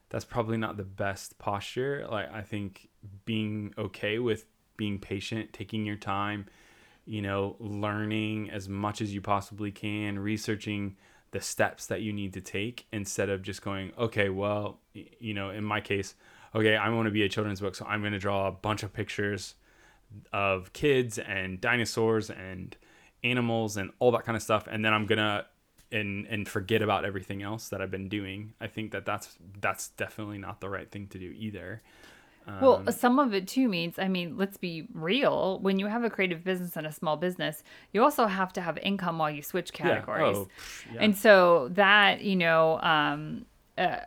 that's 0.10 0.26
probably 0.26 0.58
not 0.58 0.78
the 0.78 0.84
best 0.84 1.38
posture. 1.38 2.08
Like 2.10 2.32
i 2.34 2.42
think 2.42 2.90
being 3.26 3.74
okay 3.78 4.20
with 4.20 4.46
being 4.78 5.00
patient 5.00 5.54
taking 5.54 5.86
your 5.86 5.96
time 5.96 6.46
you 7.06 7.22
know 7.22 7.56
learning 7.60 8.50
as 8.52 8.70
much 8.70 9.02
as 9.02 9.14
you 9.14 9.22
possibly 9.22 9.72
can 9.72 10.20
researching 10.20 10.96
the 11.32 11.42
steps 11.42 11.88
that 11.88 12.02
you 12.02 12.14
need 12.14 12.34
to 12.34 12.42
take 12.42 12.86
instead 12.92 13.30
of 13.30 13.42
just 13.42 13.62
going 13.62 13.92
okay 13.98 14.30
well 14.30 14.80
you 14.94 15.34
know 15.34 15.50
in 15.50 15.64
my 15.64 15.82
case 15.82 16.16
okay 16.56 16.76
i 16.76 16.90
want 16.90 17.06
to 17.06 17.12
be 17.12 17.24
a 17.24 17.30
children's 17.30 17.62
book 17.62 17.76
so 17.76 17.86
i'm 17.86 18.02
going 18.02 18.14
to 18.14 18.20
draw 18.20 18.48
a 18.48 18.52
bunch 18.52 18.84
of 18.84 18.94
pictures 18.94 19.56
of 20.32 20.72
kids 20.74 21.20
and 21.20 21.60
dinosaurs 21.60 22.30
and 22.30 22.78
animals 23.24 23.78
and 23.78 23.92
all 24.00 24.12
that 24.12 24.24
kind 24.24 24.36
of 24.36 24.42
stuff 24.42 24.68
and 24.70 24.86
then 24.86 24.94
i'm 24.94 25.06
gonna 25.06 25.46
and 25.92 26.26
and 26.28 26.48
forget 26.48 26.82
about 26.82 27.06
everything 27.06 27.42
else 27.42 27.70
that 27.70 27.82
i've 27.82 27.92
been 27.92 28.10
doing. 28.10 28.54
I 28.60 28.68
think 28.68 28.92
that 28.92 29.06
that's 29.06 29.38
that's 29.60 29.90
definitely 29.90 30.38
not 30.38 30.60
the 30.60 30.70
right 30.70 30.90
thing 30.90 31.08
to 31.08 31.20
do 31.20 31.34
either 31.38 31.82
Well, 32.62 32.84
Um, 32.88 32.92
some 32.92 33.20
of 33.20 33.34
it 33.34 33.48
too 33.48 33.68
means, 33.68 34.00
I 34.00 34.08
mean, 34.08 34.38
let's 34.38 34.58
be 34.58 34.88
real. 34.94 35.60
When 35.60 35.80
you 35.80 35.88
have 35.88 36.04
a 36.04 36.10
creative 36.10 36.44
business 36.44 36.78
and 36.78 36.88
a 36.88 36.92
small 36.92 37.18
business, 37.18 37.64
you 37.92 38.04
also 38.04 38.26
have 38.26 38.54
to 38.54 38.62
have 38.62 38.78
income 38.78 39.18
while 39.18 39.32
you 39.32 39.44
switch 39.44 39.72
yeah. 39.76 39.86
categories. 39.86 40.38
Oh, 40.38 40.50
yeah. 40.94 41.02
And 41.02 41.18
so 41.18 41.70
that, 41.74 42.22
you 42.22 42.36
know, 42.36 42.80
um, 42.82 43.46
uh, 43.78 43.98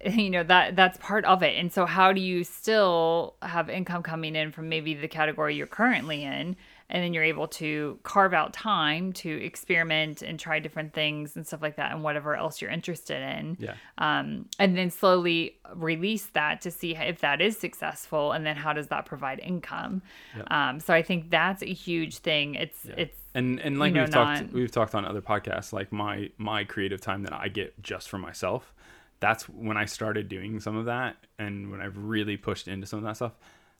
you 0.04 0.30
know 0.30 0.42
that 0.42 0.76
that's 0.76 0.98
part 0.98 1.24
of 1.24 1.42
it. 1.42 1.56
And 1.58 1.72
so 1.72 1.86
how 1.86 2.12
do 2.12 2.20
you 2.20 2.44
still 2.44 3.34
have 3.42 3.68
income 3.68 4.02
coming 4.02 4.34
in 4.34 4.52
from 4.52 4.68
maybe 4.68 4.94
the 4.94 5.08
category 5.08 5.56
you're 5.56 5.66
currently 5.66 6.24
in, 6.24 6.56
and 6.90 7.02
then 7.02 7.14
you're 7.14 7.24
able 7.24 7.48
to 7.48 7.98
carve 8.02 8.34
out 8.34 8.52
time 8.52 9.12
to 9.14 9.30
experiment 9.44 10.22
and 10.22 10.38
try 10.38 10.58
different 10.58 10.92
things 10.92 11.36
and 11.36 11.46
stuff 11.46 11.62
like 11.62 11.76
that, 11.76 11.92
and 11.92 12.02
whatever 12.02 12.36
else 12.36 12.60
you're 12.60 12.70
interested 12.70 13.22
in. 13.22 13.56
Yeah. 13.58 13.74
Um, 13.98 14.46
and 14.58 14.76
then 14.76 14.90
slowly 14.90 15.56
release 15.74 16.26
that 16.34 16.60
to 16.62 16.70
see 16.70 16.94
if 16.94 17.20
that 17.20 17.40
is 17.40 17.56
successful 17.56 18.32
and 18.32 18.44
then 18.44 18.56
how 18.56 18.72
does 18.72 18.88
that 18.88 19.06
provide 19.06 19.38
income? 19.38 20.02
Yeah. 20.36 20.68
um, 20.70 20.80
so 20.80 20.92
i 20.92 21.02
think 21.02 21.30
that's 21.30 21.62
a 21.62 21.72
huge 21.72 22.18
thing. 22.18 22.54
It's 22.54 22.86
it's 22.96 23.16
and 23.34 23.60
and 23.60 23.78
like 23.78 23.90
you 23.90 23.94
know, 23.94 24.02
we've 24.02 24.10
talked 24.10 24.52
we've 24.52 24.70
talked 24.70 24.94
on 24.94 25.04
other 25.04 25.20
podcasts 25.20 25.72
like 25.72 25.92
my 25.92 26.30
my 26.36 26.64
creative 26.64 27.00
time 27.00 27.22
that 27.22 27.32
i 27.32 27.48
get 27.48 27.80
just 27.82 28.08
for 28.08 28.18
myself 28.18 28.74
that's 29.20 29.48
when 29.48 29.76
i 29.76 29.84
started 29.84 30.28
doing 30.28 30.60
some 30.60 30.76
of 30.76 30.86
that 30.86 31.16
and 31.38 31.70
when 31.70 31.80
i've 31.80 31.96
really 31.96 32.36
pushed 32.36 32.68
into 32.68 32.86
some 32.86 32.98
of 32.98 33.04
that 33.04 33.16
stuff 33.16 33.32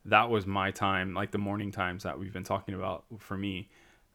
that 0.04 0.30
was 0.30 0.47
my 0.47 0.71
time 0.71 1.14
like 1.14 1.30
the 1.30 1.38
morning 1.38 1.71
times 1.71 2.02
that 2.02 2.19
we've 2.19 2.33
been 2.33 2.45
talking 2.45 2.75
about 2.75 3.04
for 3.19 3.37
me 3.37 3.69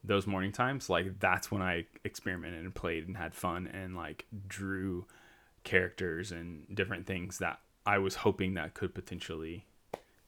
those 0.03 0.27
morning 0.27 0.51
times 0.51 0.89
like 0.89 1.19
that's 1.19 1.51
when 1.51 1.61
i 1.61 1.85
experimented 2.03 2.63
and 2.63 2.75
played 2.75 3.07
and 3.07 3.17
had 3.17 3.33
fun 3.33 3.67
and 3.67 3.95
like 3.95 4.25
drew 4.47 5.05
characters 5.63 6.31
and 6.31 6.63
different 6.73 7.05
things 7.05 7.39
that 7.39 7.59
i 7.85 7.97
was 7.97 8.15
hoping 8.15 8.53
that 8.53 8.73
could 8.73 8.93
potentially 8.93 9.65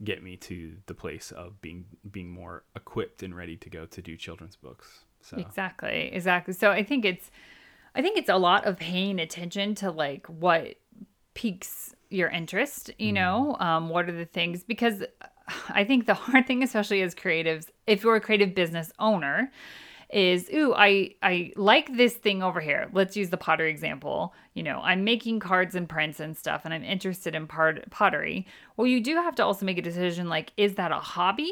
get 0.03 0.23
me 0.23 0.35
to 0.37 0.75
the 0.85 0.93
place 0.93 1.31
of 1.31 1.59
being 1.61 1.85
being 2.09 2.29
more 2.29 2.63
equipped 2.75 3.23
and 3.23 3.35
ready 3.35 3.55
to 3.55 3.69
go 3.69 3.85
to 3.85 4.01
do 4.01 4.15
children's 4.15 4.55
books. 4.55 5.03
So 5.21 5.37
exactly 5.37 6.09
exactly 6.13 6.53
so 6.53 6.71
i 6.71 6.83
think 6.83 7.03
it's 7.03 7.31
i 7.95 8.01
think 8.01 8.17
it's 8.17 8.29
a 8.29 8.37
lot 8.37 8.65
of 8.65 8.77
paying 8.77 9.19
attention 9.19 9.75
to 9.75 9.91
like 9.91 10.27
what 10.27 10.75
piques 11.33 11.95
your 12.09 12.29
interest 12.29 12.91
you 12.97 13.11
know 13.11 13.57
um, 13.59 13.89
what 13.89 14.07
are 14.07 14.13
the 14.13 14.25
things 14.25 14.63
because 14.63 15.03
i 15.69 15.83
think 15.83 16.05
the 16.05 16.13
hard 16.25 16.45
thing 16.47 16.63
especially 16.63 17.01
as 17.01 17.15
creatives 17.15 17.67
if 17.85 18.03
you're 18.03 18.15
a 18.15 18.21
creative 18.21 18.53
business 18.55 18.91
owner 18.99 19.51
is 20.09 20.49
ooh 20.53 20.73
i 20.75 21.13
i 21.21 21.51
like 21.55 21.95
this 21.97 22.13
thing 22.13 22.41
over 22.41 22.61
here 22.61 22.89
let's 22.93 23.17
use 23.17 23.29
the 23.29 23.37
pottery 23.37 23.69
example 23.69 24.33
you 24.53 24.63
know 24.63 24.79
i'm 24.83 25.03
making 25.03 25.39
cards 25.39 25.75
and 25.75 25.89
prints 25.89 26.19
and 26.19 26.37
stuff 26.37 26.61
and 26.63 26.73
i'm 26.73 26.83
interested 26.83 27.35
in 27.35 27.45
part 27.45 27.89
pottery 27.89 28.47
well 28.77 28.87
you 28.87 29.01
do 29.01 29.15
have 29.15 29.35
to 29.35 29.43
also 29.43 29.65
make 29.65 29.77
a 29.77 29.81
decision 29.81 30.29
like 30.29 30.53
is 30.55 30.75
that 30.75 30.91
a 30.91 30.99
hobby 30.99 31.51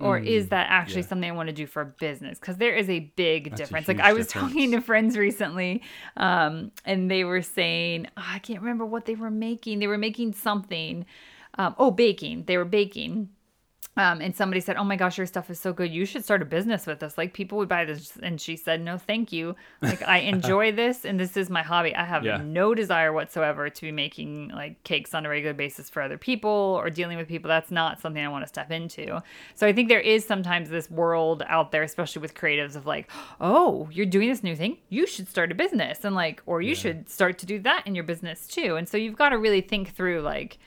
or 0.00 0.18
is 0.18 0.48
that 0.48 0.66
actually 0.70 1.02
yeah. 1.02 1.08
something 1.08 1.30
I 1.30 1.34
want 1.34 1.48
to 1.48 1.52
do 1.52 1.66
for 1.66 1.84
business? 1.84 2.38
Because 2.38 2.56
there 2.56 2.74
is 2.74 2.88
a 2.88 3.00
big 3.16 3.48
a 3.48 3.50
difference. 3.50 3.88
Like 3.88 4.00
I 4.00 4.12
was 4.12 4.26
difference. 4.28 4.52
talking 4.52 4.70
to 4.72 4.80
friends 4.80 5.16
recently, 5.16 5.82
um, 6.16 6.70
and 6.84 7.10
they 7.10 7.24
were 7.24 7.42
saying, 7.42 8.06
oh, 8.16 8.24
I 8.24 8.38
can't 8.38 8.60
remember 8.60 8.86
what 8.86 9.06
they 9.06 9.14
were 9.14 9.30
making. 9.30 9.78
They 9.78 9.86
were 9.86 9.98
making 9.98 10.34
something. 10.34 11.06
Um, 11.58 11.74
oh, 11.78 11.90
baking. 11.90 12.44
They 12.46 12.56
were 12.56 12.64
baking. 12.64 13.30
Um, 13.96 14.20
and 14.20 14.36
somebody 14.36 14.60
said, 14.60 14.76
"Oh 14.76 14.84
my 14.84 14.94
gosh, 14.94 15.18
your 15.18 15.26
stuff 15.26 15.50
is 15.50 15.58
so 15.58 15.72
good. 15.72 15.90
You 15.90 16.04
should 16.06 16.22
start 16.22 16.40
a 16.40 16.44
business 16.44 16.86
with 16.86 17.02
us. 17.02 17.18
Like 17.18 17.34
people 17.34 17.58
would 17.58 17.68
buy 17.68 17.84
this." 17.84 18.16
And 18.22 18.40
she 18.40 18.54
said, 18.56 18.80
"No, 18.80 18.96
thank 18.96 19.32
you. 19.32 19.56
Like 19.82 20.02
I 20.02 20.18
enjoy 20.34 20.70
this, 20.70 21.04
and 21.04 21.18
this 21.18 21.36
is 21.36 21.50
my 21.50 21.62
hobby. 21.64 21.96
I 21.96 22.04
have 22.04 22.24
Yeah. 22.24 22.36
no 22.36 22.76
desire 22.76 23.12
whatsoever 23.12 23.68
to 23.68 23.80
be 23.82 23.90
making 23.90 24.50
like 24.54 24.84
cakes 24.84 25.14
on 25.14 25.26
a 25.26 25.28
regular 25.28 25.52
basis 25.52 25.90
for 25.90 26.00
other 26.00 26.16
people 26.16 26.48
or 26.80 26.90
dealing 26.90 27.16
with 27.18 27.26
people. 27.26 27.48
That's 27.48 27.72
not 27.72 28.00
something 28.00 28.24
I 28.24 28.28
want 28.28 28.44
to 28.44 28.48
step 28.48 28.70
into. 28.70 29.20
So 29.56 29.66
I 29.66 29.72
think 29.72 29.88
there 29.88 29.98
is 30.00 30.24
sometimes 30.24 30.68
this 30.70 30.88
world 30.88 31.42
out 31.48 31.72
there, 31.72 31.82
especially 31.82 32.22
with 32.22 32.34
creatives, 32.34 32.76
of 32.76 32.86
like, 32.86 33.10
oh, 33.40 33.88
you're 33.90 34.06
doing 34.06 34.28
this 34.28 34.44
new 34.44 34.54
thing. 34.54 34.78
You 34.90 35.08
should 35.08 35.26
start 35.28 35.50
a 35.50 35.56
business, 35.56 36.04
and 36.04 36.14
like, 36.14 36.40
or 36.46 36.62
you 36.62 36.76
should 36.76 37.10
start 37.10 37.36
to 37.38 37.46
do 37.46 37.58
that 37.60 37.84
in 37.84 37.96
your 37.96 38.04
business 38.04 38.46
too. 38.46 38.76
And 38.76 38.88
so 38.88 38.96
you've 38.96 39.16
got 39.16 39.30
to 39.30 39.38
really 39.38 39.62
think 39.62 39.92
through, 39.96 40.20
like, 40.20 40.58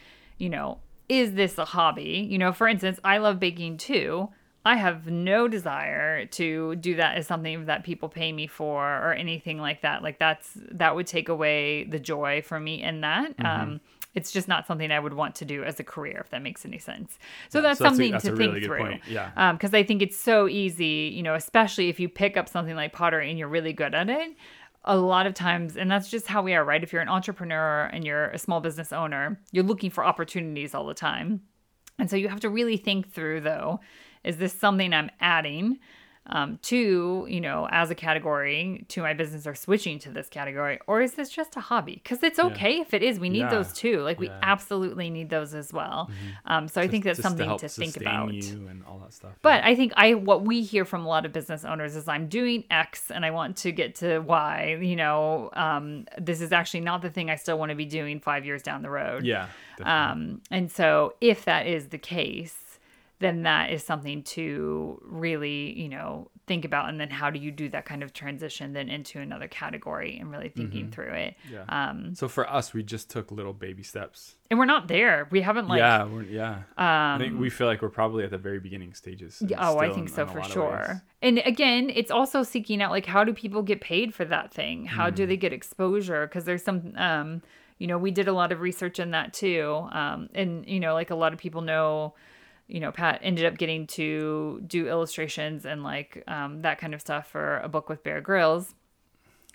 you 0.42 0.50
know, 0.50 0.80
is 1.08 1.34
this 1.34 1.58
a 1.58 1.66
hobby? 1.66 2.28
You 2.32 2.38
know, 2.38 2.52
for 2.54 2.68
instance, 2.68 3.00
I 3.04 3.18
love 3.20 3.40
baking 3.40 3.78
too. 3.78 4.30
I 4.64 4.76
have 4.76 5.08
no 5.08 5.48
desire 5.48 6.26
to 6.40 6.76
do 6.76 6.96
that 6.96 7.18
as 7.18 7.26
something 7.28 7.66
that 7.66 7.84
people 7.84 8.10
pay 8.10 8.32
me 8.32 8.46
for 8.48 8.84
or 9.06 9.14
anything 9.14 9.58
like 9.60 9.82
that. 9.82 10.04
Like 10.04 10.20
that's 10.20 10.52
that 10.72 10.96
would 10.96 11.08
take 11.08 11.30
away 11.30 11.84
the 11.86 12.00
joy 12.00 12.42
from 12.44 12.64
me 12.64 12.82
in 12.84 13.02
that. 13.02 13.34
Um, 13.44 13.82
it's 14.14 14.32
just 14.32 14.48
not 14.48 14.68
something 14.68 14.92
I 14.92 15.00
would 15.00 15.14
want 15.14 15.36
to 15.36 15.46
do 15.46 15.64
as 15.64 15.80
a 15.80 15.84
career, 15.86 16.20
if 16.24 16.30
that 16.32 16.42
makes 16.44 16.66
any 16.66 16.78
sense. 16.80 17.18
So 17.50 17.60
Yeah, 17.60 17.64
that's 17.64 17.80
so 17.80 17.84
that's 17.86 17.94
a- 17.94 17.96
something 17.96 18.12
that's 18.12 18.24
to 18.26 18.36
think 18.36 18.54
really 18.54 18.66
through. 18.66 18.78
point. 18.78 19.02
Yeah. 19.08 19.54
Because 19.54 19.74
I 19.74 19.84
think 19.84 20.02
it's 20.02 20.18
so 20.18 20.48
easy, 20.50 21.12
you 21.16 21.24
know, 21.24 21.34
especially 21.36 21.88
if 21.90 22.00
you 22.00 22.08
pick 22.10 22.36
up 22.38 22.48
something 22.50 22.76
like 22.76 22.92
pottery 22.94 23.30
and 23.30 23.40
you're 23.40 23.48
really 23.48 23.74
good 23.74 23.96
at 23.96 24.10
it. 24.10 24.36
A 24.84 24.98
lot 24.98 25.28
of 25.28 25.36
times, 25.36 25.78
and 25.78 25.92
that's 25.92 26.10
just 26.10 26.28
how 26.28 26.42
we 26.42 26.56
are, 26.56 26.64
right? 26.64 26.82
If 26.82 26.92
you're 26.92 27.04
an 27.04 27.08
entrepreneur 27.08 27.86
and 27.94 28.04
you're 28.04 28.30
a 28.32 28.40
small 28.40 28.62
business 28.62 28.92
owner, 28.92 29.40
you're 29.52 29.64
looking 29.64 29.92
for 29.92 30.04
opportunities 30.04 30.74
all 30.74 30.88
the 30.88 30.96
time. 30.96 31.42
And 32.00 32.10
so 32.10 32.16
you 32.16 32.30
have 32.30 32.40
to 32.40 32.50
really 32.50 32.78
think 32.78 33.14
through, 33.14 33.42
though, 33.42 33.80
is 34.24 34.38
this 34.38 34.54
something 34.54 34.92
I'm 34.92 35.12
adding 35.20 35.80
um, 36.28 36.60
to, 36.64 37.26
you 37.28 37.42
know, 37.42 37.68
as 37.72 37.90
a 37.90 37.96
category 37.96 38.86
to 38.90 39.02
my 39.02 39.14
business 39.14 39.48
or 39.48 39.56
switching 39.56 39.98
to 40.00 40.10
this 40.12 40.30
category? 40.30 40.80
Or 40.88 41.02
is 41.02 41.14
this 41.14 41.30
just 41.30 41.56
a 41.58 41.60
hobby? 41.60 41.96
Because 42.04 42.22
it's 42.24 42.38
okay 42.40 42.80
if 42.80 42.94
it 42.94 43.02
is. 43.02 43.20
We 43.20 43.30
need 43.30 43.40
Yeah. 43.40 43.50
those 43.50 43.74
too. 43.74 44.02
Like, 44.02 44.20
we 44.20 44.28
Yeah. 44.28 44.38
absolutely 44.44 45.10
need 45.10 45.30
those 45.30 45.56
as 45.56 45.74
well. 45.74 46.10
Um, 46.46 46.68
so 46.68 46.80
I 46.80 46.88
think 46.88 47.04
that's 47.06 47.20
something 47.22 47.48
help 47.48 47.62
to 47.62 47.70
think 47.70 47.98
about. 47.98 48.34
you 48.34 48.68
and 48.68 48.84
all 48.86 49.00
that 49.00 49.14
stuff. 49.14 49.32
But 49.42 49.64
I 49.64 49.76
think 49.76 49.94
I 49.98 50.14
what 50.14 50.44
we 50.44 50.62
hear 50.62 50.86
from 50.86 51.06
a 51.06 51.08
lot 51.08 51.26
of 51.26 51.34
business 51.34 51.66
owners 51.66 51.96
is 51.96 52.08
I'm 52.08 52.28
doing 52.28 52.66
X 52.70 53.10
and 53.10 53.26
I 53.26 53.32
want 53.32 53.58
to 53.58 53.72
get 53.72 53.96
to 53.96 54.20
Y. 54.20 54.78
You 54.82 54.96
know, 54.96 55.50
um, 55.54 56.06
this 56.20 56.40
is 56.42 56.52
actually 56.52 56.82
not 56.82 57.02
the 57.02 57.10
thing 57.10 57.30
I 57.30 57.36
still 57.36 57.58
want 57.58 57.70
to 57.72 57.76
be 57.76 57.86
doing 57.86 58.20
five 58.20 58.46
years 58.46 58.62
down 58.62 58.84
the 58.84 58.90
road. 58.92 59.26
yeah. 59.26 59.48
definitely. 59.78 59.92
Um, 60.34 60.42
and 60.52 60.72
so 60.72 61.16
if 61.20 61.46
that 61.46 61.66
is 61.66 61.88
the 61.88 61.98
case, 61.98 62.71
then 63.22 63.44
that 63.44 63.72
is 63.72 63.84
something 63.84 64.24
to 64.24 65.00
really, 65.04 65.80
you 65.80 65.88
know, 65.88 66.30
think 66.48 66.66
about. 66.66 66.90
And 66.90 67.00
then 67.00 67.10
how 67.10 67.30
do 67.30 67.40
you 67.40 67.52
do 67.52 67.70
that 67.70 67.86
kind 67.86 68.04
of 68.04 68.12
transition 68.12 68.74
then 68.74 68.90
into 68.90 69.20
another 69.20 69.48
category 69.48 70.18
and 70.20 70.30
really 70.30 70.50
thinking 70.50 70.92
through 70.92 71.14
it. 71.14 71.36
Mm-hmm. 71.46 71.54
yeah. 71.54 71.90
Um, 71.90 72.14
so 72.16 72.28
for 72.28 72.50
us, 72.50 72.74
we 72.74 72.84
just 72.84 73.10
took 73.10 73.32
little 73.32 73.54
baby 73.54 73.84
steps. 73.84 74.36
and 74.50 74.60
we're 74.60 74.66
not 74.66 74.88
there. 74.90 75.28
We 75.32 75.42
haven't 75.42 75.68
like, 75.70 75.80
yeah. 75.80 76.04
We're, 76.06 76.24
yeah. 76.24 76.64
I 76.78 77.14
um, 77.14 77.22
think 77.22 77.40
we 77.40 77.50
feel 77.50 77.68
like 77.68 77.82
we're 77.82 77.90
probably 77.90 78.26
at 78.26 78.32
the 78.32 78.38
very 78.38 78.60
beginning 78.60 78.94
stages. 78.96 79.42
Yeah, 79.46 79.58
oh, 79.62 79.78
I 79.78 79.94
think 79.94 80.10
in- 80.10 80.14
so 80.14 80.24
in 80.24 80.28
for 80.30 80.44
sure. 80.44 81.04
And 81.22 81.38
again, 81.46 81.90
it's 81.94 82.12
also 82.12 82.44
seeking 82.44 82.82
out 82.82 82.92
like 82.92 83.06
how 83.06 83.24
do 83.24 83.34
people 83.34 83.62
get 83.62 83.80
paid 83.80 84.14
for 84.14 84.26
that 84.26 84.52
thing? 84.54 84.86
How 84.86 85.10
Mm. 85.10 85.16
do 85.16 85.26
they 85.28 85.38
get 85.38 85.54
exposure? 85.54 86.28
Because 86.28 86.44
there's 86.46 86.64
some, 86.64 86.94
um, 86.98 87.42
you 87.78 87.88
know, 87.88 87.98
we 87.98 88.12
did 88.12 88.28
a 88.28 88.34
lot 88.34 88.52
of 88.52 88.60
research 88.60 89.00
in 89.00 89.12
that 89.12 89.32
too. 89.34 89.88
Um, 89.92 90.30
and 90.34 90.68
you 90.68 90.80
know, 90.80 90.94
like 90.96 91.12
a 91.12 91.16
lot 91.16 91.32
of 91.34 91.40
people 91.40 91.62
know, 91.62 92.14
you 92.72 92.80
know, 92.80 92.92
Pat 92.92 93.20
ended 93.22 93.46
up 93.46 93.58
getting 93.58 93.86
to 93.88 94.62
do 94.66 94.88
illustrations 94.88 95.66
and 95.66 95.84
like 95.84 96.24
um, 96.28 96.62
that 96.62 96.80
kind 96.80 96.94
of 96.94 97.02
stuff 97.02 97.28
for 97.30 97.60
a 97.60 97.68
book 97.70 97.90
with 97.90 98.02
Bear 98.04 98.22
Grylls 98.22 98.74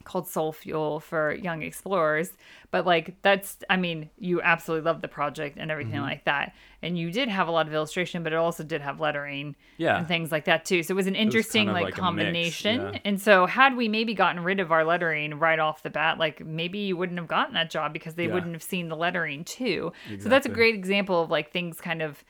called 0.04 0.28
Soul 0.28 0.52
Fuel 0.52 1.00
for 1.00 1.34
Young 1.34 1.62
Explorers. 1.62 2.30
But 2.70 2.86
like 2.86 3.16
that's 3.22 3.56
I 3.70 3.76
mean, 3.76 4.10
you 4.18 4.40
absolutely 4.42 4.84
love 4.84 5.00
the 5.02 5.08
project 5.08 5.56
and 5.58 5.70
everything 5.70 5.94
Mm-hmm. 5.94 6.02
like 6.02 6.24
that. 6.26 6.54
And 6.82 6.96
you 6.96 7.10
did 7.10 7.28
have 7.28 7.48
a 7.48 7.50
lot 7.50 7.66
of 7.66 7.72
illustration, 7.74 8.22
but 8.22 8.32
it 8.32 8.36
also 8.36 8.62
did 8.62 8.82
have 8.82 9.00
lettering 9.00 9.56
Yeah. 9.78 9.98
and 9.98 10.06
things 10.06 10.30
like 10.30 10.44
that 10.44 10.64
too. 10.64 10.82
So 10.84 10.92
it 10.92 10.96
was 10.96 11.06
an 11.08 11.16
interesting 11.16 11.68
of 11.68 11.74
like, 11.74 11.84
like 11.84 11.94
a 11.94 11.96
mix, 11.96 12.00
combination. 12.00 12.80
yeah. 12.82 12.98
And 13.04 13.20
so 13.20 13.46
had 13.46 13.74
we 13.76 13.88
maybe 13.88 14.14
gotten 14.14 14.44
rid 14.44 14.60
of 14.60 14.70
our 14.70 14.84
lettering 14.84 15.38
right 15.40 15.58
off 15.58 15.82
the 15.82 15.90
bat, 15.90 16.18
like 16.18 16.44
maybe 16.44 16.78
you 16.80 16.96
wouldn't 16.96 17.18
have 17.18 17.26
gotten 17.28 17.54
that 17.54 17.70
job 17.70 17.92
because 17.92 18.14
they 18.14 18.26
Yeah. 18.26 18.34
wouldn't 18.34 18.52
have 18.52 18.62
seen 18.62 18.88
the 18.88 18.96
lettering 18.96 19.42
too. 19.44 19.92
So 20.20 20.28
that's 20.28 20.46
a 20.46 20.50
great 20.50 20.74
example 20.74 21.20
of 21.22 21.30
like 21.30 21.50
things 21.50 21.80
kind 21.80 22.02
of 22.02 22.22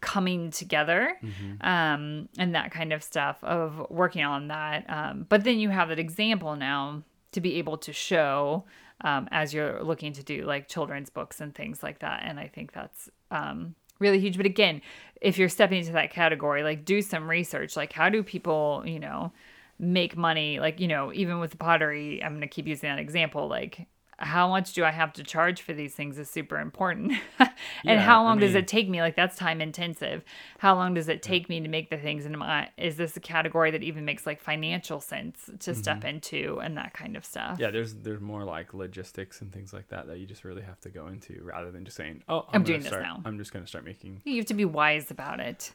coming 0.00 0.50
together 0.50 1.16
Mm-hmm. 1.22 1.66
um, 1.66 2.28
and 2.38 2.54
that 2.54 2.70
kind 2.72 2.92
of 2.92 3.02
stuff 3.02 3.42
of 3.44 3.86
working 3.90 4.24
on 4.24 4.48
that. 4.48 4.84
Um, 4.88 5.26
but 5.28 5.44
then 5.44 5.58
you 5.58 5.68
have 5.68 5.88
that 5.90 5.98
example 5.98 6.56
now 6.56 7.02
to 7.32 7.40
be 7.40 7.56
able 7.56 7.78
to 7.78 7.92
show 7.92 8.64
um, 9.02 9.28
as 9.30 9.52
you're 9.54 9.82
looking 9.82 10.12
to 10.14 10.22
do 10.22 10.44
like 10.44 10.68
children's 10.68 11.10
books 11.10 11.40
and 11.40 11.54
things 11.54 11.82
like 11.82 12.00
that. 12.00 12.22
And 12.24 12.38
I 12.38 12.48
think 12.48 12.72
that's 12.72 13.10
um, 13.30 13.74
really 13.98 14.20
huge. 14.20 14.36
But 14.36 14.46
again, 14.46 14.82
if 15.20 15.38
you're 15.38 15.48
stepping 15.48 15.78
into 15.78 15.92
that 15.92 16.10
category, 16.10 16.62
like 16.62 16.84
do 16.84 17.02
some 17.02 17.28
research. 17.28 17.76
Like, 17.76 17.92
how 17.92 18.08
do 18.08 18.22
people, 18.22 18.82
you 18.84 18.98
know, 18.98 19.32
make 19.78 20.16
money? 20.16 20.60
Like, 20.60 20.80
you 20.80 20.88
know, 20.88 21.12
even 21.12 21.40
with 21.40 21.52
the 21.52 21.56
pottery, 21.56 22.22
I'm 22.22 22.32
going 22.32 22.42
to 22.42 22.46
keep 22.48 22.66
using 22.66 22.88
that 22.88 22.98
example. 22.98 23.48
Like, 23.48 23.86
how 24.18 24.48
much 24.48 24.72
do 24.72 24.84
I 24.84 24.90
have 24.90 25.12
to 25.14 25.24
charge 25.24 25.62
for 25.62 25.72
these 25.72 25.94
things 25.94 26.18
is 26.18 26.30
super 26.30 26.58
important. 26.58 27.12
and 27.38 27.50
Yeah, 27.84 28.00
how 28.00 28.20
I 28.20 28.24
long 28.24 28.38
does 28.38 28.54
it 28.54 28.68
take 28.68 28.88
me? 28.88 29.00
Like 29.00 29.16
that's 29.16 29.36
time 29.36 29.60
intensive. 29.60 30.24
How 30.58 30.74
long 30.74 30.94
does 30.94 31.08
it 31.08 31.22
take 31.22 31.48
me 31.48 31.60
to 31.60 31.68
make 31.68 31.90
the 31.90 31.96
things? 31.96 32.24
And 32.24 32.40
I, 32.42 32.70
is 32.76 32.96
this 32.96 33.16
a 33.16 33.20
category 33.20 33.70
that 33.72 33.82
even 33.82 34.04
makes 34.04 34.26
like 34.26 34.40
financial 34.40 35.00
sense 35.00 35.50
to 35.60 35.74
step 35.74 36.04
into 36.04 36.60
and 36.62 36.76
that 36.76 36.94
kind 36.94 37.16
of 37.16 37.24
stuff? 37.24 37.54
Mm-hmm. 37.54 37.62
Yeah, 37.62 37.70
there's 37.70 37.94
there's 37.94 38.20
more 38.20 38.44
like 38.44 38.74
logistics 38.74 39.40
and 39.40 39.52
things 39.52 39.72
like 39.72 39.88
that 39.88 40.06
that 40.06 40.18
you 40.18 40.26
just 40.26 40.44
really 40.44 40.62
have 40.62 40.80
to 40.82 40.90
go 40.90 41.08
into 41.08 41.40
rather 41.42 41.70
than 41.70 41.84
just 41.84 41.96
saying, 41.96 42.22
"Oh, 42.28 42.40
I'm 42.48 42.56
I'm, 42.56 42.62
doing 42.64 42.80
gonna 42.80 42.96
this 42.96 43.02
now. 43.02 43.22
I'm 43.24 43.38
just 43.38 43.52
gonna 43.52 43.66
start 43.66 43.84
making." 43.84 44.22
You 44.24 44.36
have 44.36 44.46
to 44.46 44.54
be 44.54 44.64
wise 44.64 45.10
about 45.10 45.40
it. 45.40 45.72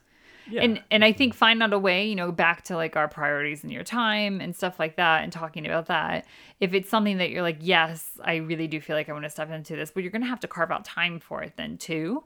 Yeah, 0.49 0.61
and 0.61 0.83
and 0.91 1.03
I 1.03 1.11
think 1.13 1.33
find 1.33 1.61
out 1.61 1.73
a 1.73 1.79
way, 1.79 2.07
you 2.07 2.15
know, 2.15 2.31
back 2.31 2.63
to 2.65 2.75
like 2.75 2.95
our 2.95 3.07
priorities 3.07 3.63
in 3.63 3.69
your 3.69 3.83
time 3.83 4.41
and 4.41 4.55
stuff 4.55 4.79
like 4.79 4.95
that, 4.97 5.23
and 5.23 5.31
talking 5.31 5.65
about 5.65 5.87
that. 5.87 6.25
If 6.59 6.73
it's 6.73 6.89
something 6.89 7.17
that 7.17 7.29
you're 7.29 7.43
like, 7.43 7.59
yes, 7.59 8.17
I 8.23 8.37
really 8.37 8.67
do 8.67 8.81
feel 8.81 8.95
like 8.95 9.09
I 9.09 9.13
want 9.13 9.25
to 9.25 9.29
step 9.29 9.51
into 9.51 9.75
this, 9.75 9.91
but 9.91 10.01
you're 10.03 10.11
gonna 10.11 10.25
have 10.25 10.39
to 10.39 10.47
carve 10.47 10.71
out 10.71 10.85
time 10.85 11.19
for 11.19 11.43
it 11.43 11.53
then 11.55 11.77
too. 11.77 12.23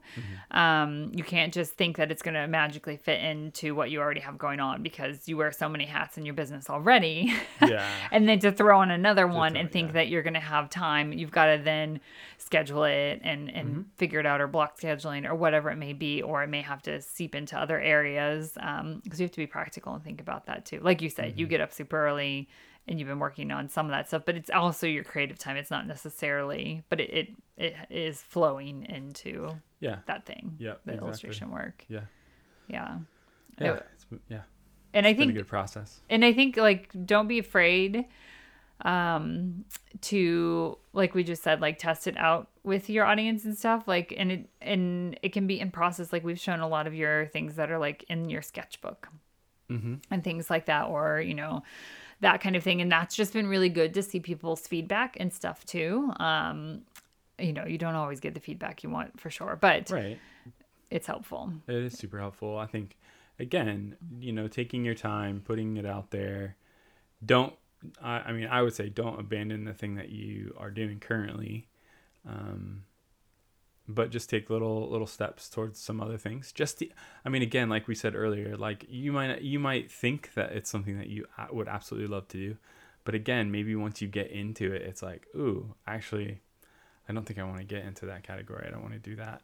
Um, 0.50 1.10
you 1.14 1.24
can't 1.24 1.52
just 1.52 1.72
think 1.74 1.96
that 1.98 2.10
it's 2.10 2.22
gonna 2.22 2.46
magically 2.48 2.96
fit 2.96 3.20
into 3.22 3.74
what 3.74 3.90
you 3.90 4.00
already 4.00 4.20
have 4.20 4.38
going 4.38 4.60
on 4.60 4.82
because 4.82 5.28
you 5.28 5.36
wear 5.36 5.52
so 5.52 5.68
many 5.68 5.84
hats 5.84 6.16
in 6.18 6.24
your 6.24 6.34
business 6.34 6.70
already. 6.70 7.32
yeah, 7.66 7.86
and 8.10 8.28
then 8.28 8.38
to 8.40 8.52
throw 8.52 8.80
on 8.80 8.90
another 8.90 9.26
one 9.26 9.56
and 9.56 9.70
think 9.70 9.88
yeah. 9.88 9.92
that 9.94 10.08
you're 10.08 10.22
going 10.22 10.34
to 10.34 10.40
have 10.40 10.70
time 10.70 11.12
you've 11.12 11.30
got 11.30 11.46
to 11.46 11.60
then 11.62 12.00
schedule 12.38 12.84
it 12.84 13.20
and 13.22 13.50
and 13.50 13.62
Mm-hmm. 13.72 13.82
figure 13.96 14.20
it 14.20 14.26
out 14.26 14.40
or 14.40 14.48
block 14.48 14.78
scheduling 14.78 15.24
or 15.24 15.34
whatever 15.34 15.70
it 15.70 15.76
may 15.76 15.92
be 15.92 16.20
or 16.20 16.42
it 16.42 16.48
may 16.48 16.60
have 16.62 16.82
to 16.82 17.00
seep 17.00 17.34
into 17.34 17.56
other 17.56 17.80
areas 17.80 18.11
because 18.14 19.20
you 19.20 19.24
have 19.24 19.30
to 19.32 19.36
be 19.38 19.46
practical 19.46 19.94
and 19.94 20.02
think 20.04 20.20
about 20.20 20.46
that 20.46 20.64
too 20.64 20.80
like 20.80 21.00
you 21.02 21.08
said 21.10 21.30
Mm-hmm. 21.30 21.38
you 21.40 21.46
get 21.46 21.60
up 21.60 21.72
super 21.72 22.06
early 22.06 22.48
and 22.88 22.98
you've 22.98 23.08
been 23.08 23.18
working 23.20 23.50
on 23.52 23.68
some 23.68 23.86
of 23.86 23.90
that 23.92 24.08
stuff 24.08 24.22
but 24.26 24.34
it's 24.36 24.50
also 24.50 24.86
your 24.86 25.04
creative 25.04 25.38
time 25.38 25.56
it's 25.56 25.70
not 25.70 25.86
necessarily 25.86 26.82
but 26.88 27.00
it 27.00 27.10
it, 27.10 27.28
it 27.56 27.74
is 27.90 28.20
flowing 28.22 28.84
into 28.88 29.48
yeah, 29.80 29.98
that 30.06 30.24
thing 30.26 30.56
Yeah, 30.58 30.74
the 30.84 30.92
exactly. 30.92 30.98
illustration 31.06 31.50
work 31.50 31.84
yeah, 31.88 32.00
yeah 32.68 32.98
yeah. 33.60 33.72
It- 33.74 33.86
It's, 33.94 34.06
yeah, 34.28 34.40
and 34.94 35.06
i 35.06 35.10
it's 35.10 35.18
a 35.18 35.22
think 35.22 35.34
good 35.34 35.48
process. 35.48 36.00
and 36.10 36.24
I 36.24 36.32
think 36.32 36.56
like 36.56 36.90
don't 37.06 37.28
be 37.28 37.38
afraid 37.38 38.06
um 38.84 39.64
to 40.00 40.76
like 40.92 41.14
we 41.14 41.22
just 41.22 41.42
said 41.42 41.60
like 41.60 41.78
test 41.78 42.06
it 42.06 42.16
out 42.16 42.48
with 42.64 42.88
your 42.88 43.04
audience 43.04 43.44
and 43.44 43.58
stuff 43.58 43.88
like 43.88 44.14
and 44.16 44.30
it 44.32 44.48
and 44.60 45.18
it 45.22 45.32
can 45.32 45.46
be 45.46 45.58
in 45.58 45.70
process 45.70 46.12
like 46.12 46.22
we've 46.24 46.38
shown 46.38 46.60
a 46.60 46.68
lot 46.68 46.86
of 46.86 46.94
your 46.94 47.26
things 47.26 47.56
that 47.56 47.70
are 47.70 47.78
like 47.78 48.04
in 48.08 48.28
your 48.30 48.42
sketchbook 48.42 49.08
Mm-hmm. 49.70 49.94
and 50.10 50.22
things 50.22 50.50
like 50.50 50.66
that 50.66 50.88
or 50.88 51.20
you 51.20 51.32
know 51.34 51.62
that 52.20 52.40
kind 52.42 52.56
of 52.56 52.62
thing 52.62 52.82
and 52.82 52.92
that's 52.92 53.16
just 53.16 53.32
been 53.32 53.46
really 53.46 53.70
good 53.70 53.94
to 53.94 54.02
see 54.02 54.20
people's 54.20 54.66
feedback 54.66 55.16
and 55.18 55.32
stuff 55.32 55.64
too 55.64 56.12
um 56.18 56.82
you 57.38 57.52
know 57.54 57.64
you 57.64 57.78
don't 57.78 57.94
always 57.94 58.20
get 58.20 58.34
the 58.34 58.40
feedback 58.40 58.82
you 58.82 58.90
want 58.90 59.18
for 59.18 59.30
sure 59.30 59.56
but 59.58 59.90
Right. 59.90 60.18
it's 60.90 61.06
helpful 61.06 61.52
It 61.66 61.74
is 61.74 61.94
super 61.98 62.18
helpful. 62.18 62.58
I 62.58 62.66
think, 62.66 62.98
again, 63.38 63.96
you 64.20 64.32
know, 64.32 64.46
taking 64.46 64.84
your 64.84 64.94
time, 64.94 65.40
putting 65.42 65.78
it 65.78 65.86
out 65.86 66.10
there. 66.10 66.56
Don't, 67.24 67.54
I, 68.02 68.18
I 68.18 68.32
mean, 68.32 68.46
I 68.48 68.60
would 68.60 68.74
say 68.74 68.90
don't 68.90 69.18
abandon 69.18 69.64
the 69.64 69.72
thing 69.72 69.94
that 69.94 70.10
you 70.10 70.54
are 70.58 70.70
doing 70.70 71.00
currently. 71.00 71.66
Um, 72.26 72.84
but 73.88 74.10
just 74.10 74.30
take 74.30 74.48
little 74.48 74.88
little 74.88 75.06
steps 75.08 75.48
towards 75.48 75.78
some 75.80 76.00
other 76.00 76.16
things. 76.16 76.52
Just 76.52 76.82
i 77.24 77.28
mean 77.28 77.42
again 77.42 77.68
like 77.68 77.88
we 77.88 77.94
said 77.96 78.14
earlier 78.14 78.56
like 78.56 78.86
you 78.88 79.12
might 79.12 79.42
you 79.42 79.58
might 79.58 79.90
think 79.90 80.32
that 80.34 80.52
it's 80.52 80.70
something 80.70 80.96
that 80.98 81.08
you 81.08 81.26
would 81.50 81.68
absolutely 81.68 82.08
love 82.08 82.28
to 82.28 82.36
do. 82.38 82.56
But 83.04 83.14
again 83.16 83.50
maybe 83.50 83.74
once 83.74 84.00
you 84.00 84.06
get 84.08 84.30
into 84.30 84.72
it 84.72 84.82
it's 84.82 85.02
like 85.02 85.26
ooh 85.34 85.74
actually 85.86 86.40
i 87.08 87.12
don't 87.12 87.26
think 87.26 87.40
i 87.40 87.42
want 87.42 87.58
to 87.58 87.64
get 87.64 87.84
into 87.84 88.06
that 88.06 88.22
category. 88.22 88.64
I 88.66 88.70
don't 88.70 88.82
want 88.82 88.94
to 88.94 89.00
do 89.00 89.16
that. 89.16 89.42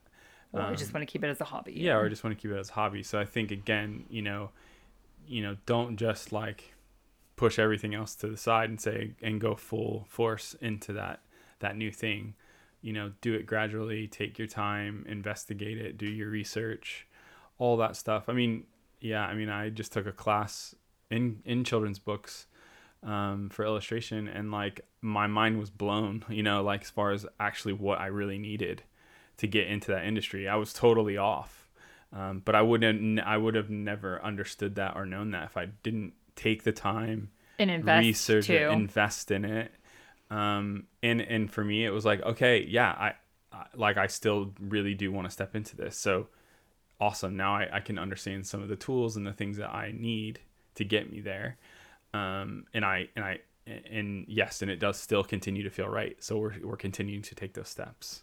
Or 0.52 0.60
I 0.62 0.68
Um, 0.68 0.76
just 0.76 0.94
want 0.94 1.06
to 1.06 1.12
keep 1.12 1.24
it 1.24 1.28
as 1.28 1.40
a 1.40 1.44
hobby. 1.44 1.72
yeah 1.74 1.94
or 1.94 2.06
I 2.06 2.08
just 2.08 2.22
want 2.22 2.38
to 2.38 2.40
keep 2.40 2.52
it 2.52 2.58
as 2.58 2.70
a 2.70 2.74
hobby. 2.74 3.02
So 3.02 3.18
i 3.18 3.24
think 3.24 3.50
again 3.50 4.04
you 4.08 4.22
know 4.22 4.50
you 5.26 5.42
know 5.42 5.56
don't 5.66 5.96
just 5.96 6.30
like 6.32 6.74
push 7.34 7.58
everything 7.58 7.92
else 7.94 8.14
to 8.14 8.28
the 8.28 8.36
side 8.36 8.70
and 8.70 8.80
say 8.80 9.14
and 9.20 9.40
go 9.40 9.56
full 9.56 10.06
force 10.08 10.54
into 10.60 10.92
that 10.92 11.20
that 11.58 11.76
new 11.76 11.90
thing 11.90 12.34
you 12.80 12.92
know 12.92 13.12
do 13.20 13.34
it 13.34 13.46
gradually 13.46 14.06
take 14.06 14.38
your 14.38 14.48
time 14.48 15.04
investigate 15.08 15.78
it 15.78 15.98
do 15.98 16.06
your 16.06 16.28
research 16.28 17.06
all 17.58 17.76
that 17.76 17.96
stuff. 17.96 18.28
I 18.28 18.32
mean 18.32 18.64
yeah 19.00 19.24
i 19.24 19.34
mean 19.34 19.48
i 19.48 19.68
just 19.68 19.92
took 19.92 20.06
a 20.06 20.12
class 20.12 20.74
in 21.10 21.40
in 21.44 21.64
children's 21.64 21.98
books 21.98 22.46
um, 23.04 23.48
for 23.48 23.64
illustration 23.64 24.26
and 24.26 24.50
like 24.50 24.80
my 25.00 25.28
mind 25.28 25.58
was 25.58 25.70
blown 25.70 26.24
you 26.28 26.42
know 26.42 26.62
like 26.62 26.82
as 26.82 26.90
far 26.90 27.12
as 27.12 27.24
actually 27.38 27.72
what 27.72 28.00
i 28.00 28.06
really 28.06 28.38
needed 28.38 28.82
to 29.36 29.46
get 29.46 29.68
into 29.68 29.92
that 29.92 30.04
industry. 30.04 30.48
I 30.48 30.56
was 30.56 30.72
totally 30.72 31.16
off 31.16 31.68
um, 32.12 32.42
but 32.44 32.54
i 32.54 32.62
wouldn't 32.62 33.20
i 33.20 33.36
would 33.36 33.54
have 33.54 33.70
never 33.70 34.22
understood 34.22 34.74
that 34.76 34.96
or 34.96 35.06
known 35.06 35.30
that 35.30 35.44
if 35.44 35.56
i 35.56 35.66
didn't 35.82 36.14
take 36.34 36.64
the 36.64 36.72
time 36.72 37.30
and 37.58 37.70
invest 37.70 38.04
research 38.04 38.46
too. 38.46 38.54
it 38.54 38.70
invest 38.70 39.30
in 39.30 39.44
it 39.44 39.72
um, 40.30 40.84
and 41.02 41.20
and 41.20 41.50
for 41.50 41.64
me 41.64 41.84
it 41.84 41.90
was 41.90 42.04
like 42.04 42.22
okay 42.22 42.64
yeah 42.68 42.90
I, 42.90 43.14
I 43.52 43.66
like 43.74 43.96
I 43.96 44.06
still 44.06 44.52
really 44.60 44.94
do 44.94 45.12
want 45.12 45.26
to 45.26 45.30
step 45.30 45.54
into 45.54 45.76
this. 45.76 45.96
So 45.96 46.28
awesome. 47.00 47.36
Now 47.36 47.56
I, 47.56 47.68
I 47.74 47.80
can 47.80 47.98
understand 47.98 48.46
some 48.46 48.62
of 48.62 48.68
the 48.68 48.76
tools 48.76 49.16
and 49.16 49.26
the 49.26 49.32
things 49.32 49.56
that 49.58 49.70
I 49.70 49.92
need 49.96 50.40
to 50.74 50.84
get 50.84 51.10
me 51.10 51.20
there. 51.20 51.56
Um, 52.14 52.64
and 52.74 52.84
I 52.84 53.08
and 53.16 53.24
I 53.24 53.40
and 53.66 54.24
yes, 54.28 54.62
and 54.62 54.70
it 54.70 54.78
does 54.78 54.98
still 54.98 55.22
continue 55.22 55.62
to 55.62 55.70
feel 55.70 55.88
right. 55.88 56.16
So 56.22 56.38
we're 56.38 56.54
we're 56.62 56.76
continuing 56.76 57.22
to 57.22 57.34
take 57.34 57.54
those 57.54 57.68
steps. 57.68 58.22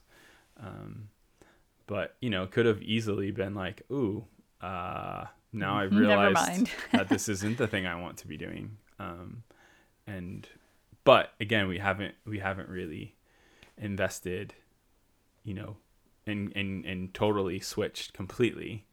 Um, 0.59 1.09
but 1.87 2.15
you 2.19 2.29
know, 2.29 2.47
could 2.47 2.65
have 2.65 2.81
easily 2.81 3.31
been 3.31 3.53
like, 3.53 3.83
ooh, 3.91 4.25
uh, 4.61 5.25
now 5.53 5.77
I've 5.77 5.91
realized 5.95 6.69
that 6.91 7.09
this 7.09 7.29
isn't 7.29 7.57
the 7.57 7.67
thing 7.67 7.85
I 7.85 7.99
want 7.99 8.17
to 8.17 8.27
be 8.27 8.37
doing. 8.37 8.77
Um, 8.99 9.43
and 10.07 10.47
but 11.05 11.31
again, 11.39 11.69
we 11.69 11.77
haven't 11.77 12.15
we 12.25 12.39
haven't 12.39 12.67
really 12.67 13.15
invested, 13.77 14.53
you 15.43 15.53
know, 15.53 15.77
and 16.27 16.51
and 16.55 16.85
and 16.85 17.13
totally 17.13 17.61
switched 17.61 18.13
completely. 18.13 18.85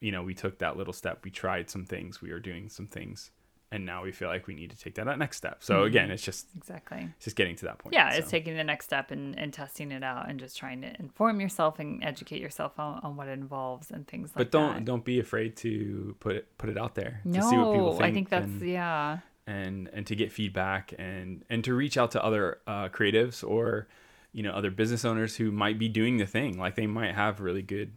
You 0.00 0.12
know, 0.12 0.22
we 0.22 0.32
took 0.32 0.58
that 0.60 0.78
little 0.78 0.94
step. 0.94 1.20
We 1.24 1.30
tried 1.30 1.68
some 1.68 1.84
things. 1.84 2.22
We 2.22 2.32
were 2.32 2.40
doing 2.40 2.70
some 2.70 2.86
things 2.86 3.30
and 3.72 3.84
now 3.84 4.04
we 4.04 4.12
feel 4.12 4.28
like 4.28 4.46
we 4.46 4.54
need 4.54 4.70
to 4.70 4.76
take 4.76 4.94
that 4.94 5.18
next 5.18 5.36
step. 5.36 5.62
So 5.62 5.76
mm-hmm. 5.76 5.86
again, 5.86 6.10
it's 6.10 6.22
just 6.22 6.46
exactly 6.56 7.08
it's 7.16 7.24
just 7.24 7.36
getting 7.36 7.56
to 7.56 7.64
that 7.66 7.78
point. 7.78 7.94
Yeah, 7.94 8.10
so. 8.10 8.18
it's 8.18 8.30
taking 8.30 8.56
the 8.56 8.64
next 8.64 8.86
step 8.86 9.10
and, 9.10 9.38
and 9.38 9.52
testing 9.52 9.90
it 9.90 10.02
out 10.02 10.28
and 10.28 10.38
just 10.38 10.56
trying 10.56 10.82
to 10.82 10.92
inform 11.00 11.40
yourself 11.40 11.78
and 11.78 12.02
educate 12.04 12.40
yourself 12.40 12.78
on, 12.78 13.00
on 13.02 13.16
what 13.16 13.28
it 13.28 13.32
involves 13.32 13.90
and 13.90 14.06
things 14.06 14.30
like 14.30 14.34
that. 14.34 14.50
But 14.50 14.50
don't 14.50 14.74
that. 14.74 14.84
don't 14.84 15.04
be 15.04 15.18
afraid 15.18 15.56
to 15.58 16.14
put 16.20 16.36
it 16.36 16.58
put 16.58 16.70
it 16.70 16.78
out 16.78 16.94
there 16.94 17.20
no, 17.24 17.40
to 17.40 17.48
see 17.48 17.56
what 17.56 17.72
people 17.72 17.92
think. 17.92 18.02
I 18.04 18.12
think 18.12 18.28
that's 18.28 18.44
and, 18.44 18.68
yeah. 18.68 19.18
And 19.46 19.88
and 19.92 20.06
to 20.08 20.16
get 20.16 20.32
feedback 20.32 20.92
and 20.98 21.44
and 21.48 21.62
to 21.64 21.74
reach 21.74 21.96
out 21.96 22.10
to 22.12 22.24
other 22.24 22.58
uh, 22.66 22.88
creatives 22.88 23.48
or 23.48 23.86
you 24.32 24.42
know 24.42 24.50
other 24.50 24.70
business 24.70 25.04
owners 25.04 25.36
who 25.36 25.52
might 25.52 25.78
be 25.78 25.88
doing 25.88 26.16
the 26.16 26.26
thing. 26.26 26.58
Like 26.58 26.74
they 26.74 26.86
might 26.88 27.14
have 27.14 27.40
really 27.40 27.62
good 27.62 27.92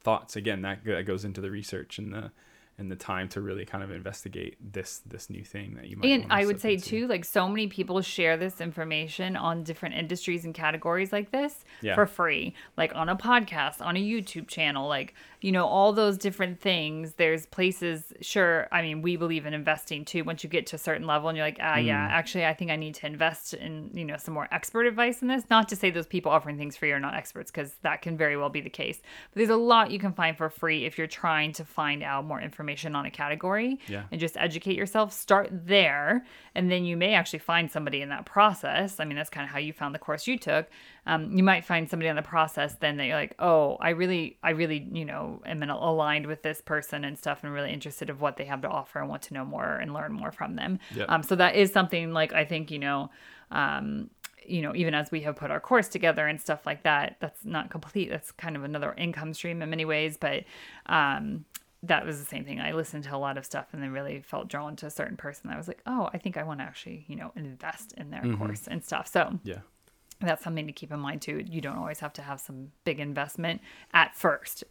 thoughts. 0.00 0.36
Again 0.36 0.62
that, 0.62 0.84
that 0.84 1.04
goes 1.04 1.24
into 1.24 1.40
the 1.42 1.50
research 1.50 1.98
and 1.98 2.14
the 2.14 2.30
and 2.78 2.90
the 2.90 2.96
time 2.96 3.28
to 3.28 3.40
really 3.40 3.64
kind 3.64 3.82
of 3.82 3.90
investigate 3.90 4.56
this 4.72 5.00
this 5.06 5.30
new 5.30 5.42
thing 5.42 5.74
that 5.74 5.88
you 5.88 5.96
might 5.96 6.10
and 6.10 6.30
i 6.30 6.44
would 6.44 6.60
say 6.60 6.74
into. 6.74 6.88
too 6.88 7.06
like 7.06 7.24
so 7.24 7.48
many 7.48 7.66
people 7.66 8.00
share 8.02 8.36
this 8.36 8.60
information 8.60 9.34
on 9.34 9.62
different 9.62 9.94
industries 9.94 10.44
and 10.44 10.54
categories 10.54 11.12
like 11.12 11.30
this 11.30 11.64
yeah. 11.80 11.94
for 11.94 12.06
free 12.06 12.54
like 12.76 12.94
on 12.94 13.08
a 13.08 13.16
podcast 13.16 13.80
on 13.80 13.96
a 13.96 14.00
youtube 14.00 14.46
channel 14.46 14.88
like 14.88 15.14
you 15.40 15.52
know 15.52 15.64
all 15.64 15.92
those 15.92 16.18
different 16.18 16.60
things 16.60 17.14
there's 17.14 17.46
places 17.46 18.12
sure 18.20 18.68
i 18.72 18.82
mean 18.82 19.00
we 19.00 19.16
believe 19.16 19.46
in 19.46 19.54
investing 19.54 20.04
too 20.04 20.22
once 20.24 20.44
you 20.44 20.50
get 20.50 20.66
to 20.66 20.76
a 20.76 20.78
certain 20.78 21.06
level 21.06 21.28
and 21.30 21.36
you're 21.36 21.46
like 21.46 21.58
ah 21.60 21.76
mm. 21.76 21.86
yeah 21.86 22.08
actually 22.10 22.44
i 22.44 22.52
think 22.52 22.70
i 22.70 22.76
need 22.76 22.94
to 22.94 23.06
invest 23.06 23.54
in 23.54 23.90
you 23.94 24.04
know 24.04 24.16
some 24.18 24.34
more 24.34 24.48
expert 24.52 24.86
advice 24.86 25.22
in 25.22 25.28
this 25.28 25.44
not 25.48 25.68
to 25.68 25.76
say 25.76 25.90
those 25.90 26.06
people 26.06 26.30
offering 26.30 26.58
things 26.58 26.76
free 26.76 26.92
are 26.92 27.00
not 27.00 27.14
experts 27.14 27.50
because 27.50 27.76
that 27.82 28.02
can 28.02 28.18
very 28.18 28.36
well 28.36 28.50
be 28.50 28.60
the 28.60 28.68
case 28.68 29.00
but 29.00 29.38
there's 29.38 29.50
a 29.50 29.56
lot 29.56 29.90
you 29.90 29.98
can 29.98 30.12
find 30.12 30.36
for 30.36 30.50
free 30.50 30.84
if 30.84 30.98
you're 30.98 31.06
trying 31.06 31.52
to 31.52 31.64
find 31.64 32.02
out 32.02 32.24
more 32.24 32.40
information 32.40 32.65
on 32.94 33.06
a 33.06 33.10
category 33.10 33.78
yeah. 33.88 34.04
and 34.10 34.20
just 34.20 34.36
educate 34.36 34.76
yourself 34.76 35.12
start 35.12 35.48
there. 35.52 36.24
And 36.54 36.70
then 36.70 36.84
you 36.84 36.96
may 36.96 37.14
actually 37.14 37.38
find 37.38 37.70
somebody 37.70 38.02
in 38.02 38.08
that 38.10 38.26
process. 38.26 39.00
I 39.00 39.04
mean 39.04 39.16
that's 39.16 39.30
kind 39.30 39.44
of 39.44 39.50
how 39.50 39.58
you 39.58 39.72
found 39.72 39.94
the 39.94 39.98
course 39.98 40.26
you 40.26 40.38
took. 40.38 40.68
Um, 41.06 41.36
you 41.36 41.42
might 41.42 41.64
find 41.64 41.88
somebody 41.88 42.08
on 42.08 42.16
the 42.16 42.22
process 42.22 42.74
then 42.80 42.96
that 42.96 43.06
you're 43.06 43.16
like 43.16 43.36
oh 43.38 43.76
i 43.80 43.90
really 43.90 44.38
i 44.42 44.50
really 44.50 44.88
you 44.92 45.04
know 45.04 45.40
am 45.46 45.62
aligned 45.62 46.26
with 46.26 46.42
this 46.42 46.60
person 46.60 47.04
and 47.04 47.16
stuff 47.16 47.44
and 47.44 47.52
really 47.52 47.72
interested 47.72 48.10
of 48.10 48.20
what 48.20 48.36
they 48.36 48.44
have 48.44 48.60
to 48.62 48.68
offer 48.68 48.98
and 48.98 49.08
want 49.08 49.22
to 49.22 49.34
know 49.34 49.44
more 49.44 49.76
and 49.76 49.94
learn 49.94 50.12
more 50.12 50.32
from 50.32 50.56
them. 50.56 50.78
Yep. 50.94 51.06
um, 51.08 51.22
so 51.22 51.36
that 51.36 51.54
is 51.54 51.72
something 51.72 52.12
like 52.12 52.32
i 52.32 52.44
think 52.44 52.70
you 52.70 52.78
know 52.78 53.10
um, 53.52 54.10
you 54.48 54.62
know 54.62 54.74
even 54.74 54.94
as 54.94 55.10
we 55.10 55.20
have 55.22 55.36
put 55.36 55.50
our 55.50 55.60
course 55.60 55.88
together 55.88 56.26
and 56.26 56.40
stuff 56.40 56.66
like 56.66 56.82
that 56.82 57.16
that's 57.20 57.44
not 57.44 57.70
complete. 57.70 58.10
That's 58.10 58.32
kind 58.32 58.56
of 58.56 58.64
another 58.64 58.94
income 58.96 59.34
stream 59.34 59.62
in 59.62 59.70
many 59.70 59.84
ways 59.84 60.16
but 60.16 60.44
um, 60.86 61.44
that 61.82 62.06
was 62.06 62.18
the 62.18 62.24
same 62.24 62.44
thing. 62.44 62.60
I 62.60 62.72
listened 62.72 63.04
to 63.04 63.14
a 63.14 63.18
lot 63.18 63.38
of 63.38 63.44
stuff 63.44 63.66
and 63.72 63.82
then 63.82 63.92
really 63.92 64.20
felt 64.20 64.48
drawn 64.48 64.76
to 64.76 64.86
a 64.86 64.90
certain 64.90 65.16
person. 65.16 65.50
I 65.50 65.56
was 65.56 65.68
like, 65.68 65.82
oh, 65.86 66.08
I 66.12 66.18
think 66.18 66.36
I 66.36 66.42
want 66.42 66.60
to 66.60 66.64
actually, 66.64 67.04
you 67.08 67.16
know, 67.16 67.32
invest 67.36 67.92
in 67.96 68.10
their 68.10 68.22
mm-hmm. 68.22 68.36
course 68.36 68.66
and 68.66 68.82
stuff. 68.82 69.08
So 69.08 69.38
yeah, 69.44 69.60
that's 70.20 70.42
something 70.42 70.66
to 70.66 70.72
keep 70.72 70.92
in 70.92 71.00
mind 71.00 71.22
too. 71.22 71.44
You 71.46 71.60
don't 71.60 71.76
always 71.76 72.00
have 72.00 72.12
to 72.14 72.22
have 72.22 72.40
some 72.40 72.72
big 72.84 73.00
investment 73.00 73.60
at 73.92 74.14
first. 74.14 74.64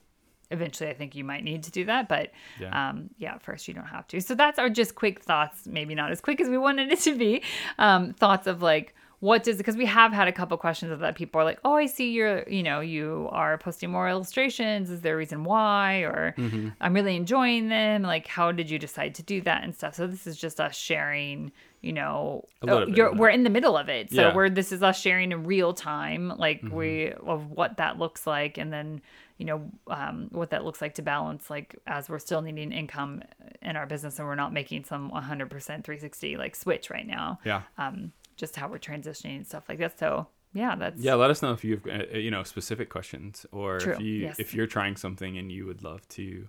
Eventually, 0.52 0.90
I 0.90 0.94
think 0.94 1.16
you 1.16 1.24
might 1.24 1.44
need 1.44 1.64
to 1.64 1.72
do 1.72 1.86
that, 1.86 2.08
but 2.08 2.32
yeah, 2.60 2.90
um, 2.90 3.10
yeah 3.18 3.38
first 3.40 3.68
you 3.68 3.74
don't 3.74 3.88
have 3.88 4.08
to. 4.10 4.22
So 4.22 4.36
that's 4.36 4.60
our 4.60 4.70
just 4.70 4.96
quick 4.96 5.24
thoughts. 5.24 5.66
Maybe 5.66 5.96
not 5.96 6.12
as 6.12 6.22
quick 6.22 6.40
as 6.40 6.50
we 6.50 6.58
wanted 6.58 6.92
it 6.92 7.00
to 7.02 7.18
be. 7.18 7.42
Um, 7.80 8.14
thoughts 8.14 8.46
of 8.46 8.62
like 8.62 8.96
what 9.26 9.44
does 9.44 9.58
because 9.58 9.76
we 9.76 9.88
have 9.88 10.14
had 10.14 10.28
a 10.28 10.32
couple 10.32 10.56
questions 10.56 10.92
of 10.92 11.00
that. 11.00 11.16
People 11.16 11.42
are 11.42 11.44
like 11.44 11.60
oh 11.66 11.74
i 11.74 11.88
see 11.88 12.12
you're 12.12 12.48
you 12.48 12.62
know 12.62 12.80
you 12.80 13.28
are 13.32 13.58
posting 13.58 13.90
more 13.90 14.08
illustrations. 14.08 14.92
Is 14.92 15.02
there 15.02 15.16
a 15.16 15.18
reason 15.18 15.44
why? 15.44 16.02
Or 16.02 16.36
mm-hmm. 16.38 16.70
i'm 16.80 16.94
really 16.94 17.16
enjoying 17.16 17.68
them. 17.70 18.04
Like 18.04 18.28
how 18.28 18.52
did 18.52 18.70
you 18.70 18.78
decide 18.78 19.16
to 19.16 19.24
do 19.24 19.42
that? 19.42 19.64
and 19.64 19.76
stuff. 19.76 19.96
So 19.96 20.08
this 20.08 20.28
is 20.28 20.38
just 20.38 20.62
us 20.62 20.76
sharing 20.76 21.52
you 21.82 21.94
know 21.94 22.46
oh, 22.68 22.86
we're 23.14 23.30
in 23.30 23.44
the 23.44 23.50
middle 23.50 23.76
of 23.76 23.90
it. 23.90 24.12
So 24.12 24.22
yeah. 24.22 24.36
we're 24.36 24.50
this 24.50 24.72
is 24.72 24.84
us 24.84 25.00
sharing 25.00 25.32
in 25.32 25.44
real 25.44 25.74
time 25.74 26.32
like 26.38 26.62
mm-hmm. 26.62 26.76
we 26.76 27.12
of 27.12 27.50
what 27.52 27.78
that 27.78 27.98
looks 27.98 28.28
like 28.28 28.60
and 28.60 28.72
then 28.72 29.02
you 29.38 29.46
know 29.46 29.72
um, 29.88 30.28
what 30.32 30.52
that 30.52 30.64
looks 30.64 30.82
like 30.82 30.94
to 30.96 31.02
balance 31.02 31.50
like 31.50 31.76
as 31.88 32.10
we're 32.10 32.20
still 32.20 32.42
needing 32.42 32.72
income 32.72 33.24
in 33.62 33.76
our 33.76 33.88
business 33.88 34.20
and 34.20 34.28
we're 34.28 34.36
not 34.36 34.54
making 34.54 34.84
some 34.84 35.10
100% 35.10 35.50
360 35.50 36.38
like 36.38 36.56
switch 36.56 36.92
right 36.92 37.08
now. 37.08 37.40
Yeah. 37.44 37.64
Um 37.80 38.12
just 38.36 38.56
how 38.56 38.68
we're 38.68 38.78
transitioning 38.78 39.38
and 39.38 39.48
stuff 39.48 39.64
like 39.70 39.78
that 39.78 39.98
so 39.98 40.28
yeah 40.54 40.76
that's 40.76 41.02
yeah 41.02 41.14
let 41.14 41.30
us 41.30 41.42
know 41.42 41.52
if 41.52 41.64
you've 41.64 41.86
uh, 41.88 42.18
you 42.18 42.32
know 42.32 42.44
specific 42.44 42.90
questions 42.90 43.46
or 43.52 43.80
True. 43.80 43.94
if 43.94 44.00
you 44.00 44.14
yes. 44.14 44.40
if 44.40 44.54
you're 44.54 44.68
trying 44.68 44.96
something 44.96 45.38
and 45.38 45.52
you 45.52 45.66
would 45.66 45.84
love 45.84 46.08
to 46.10 46.48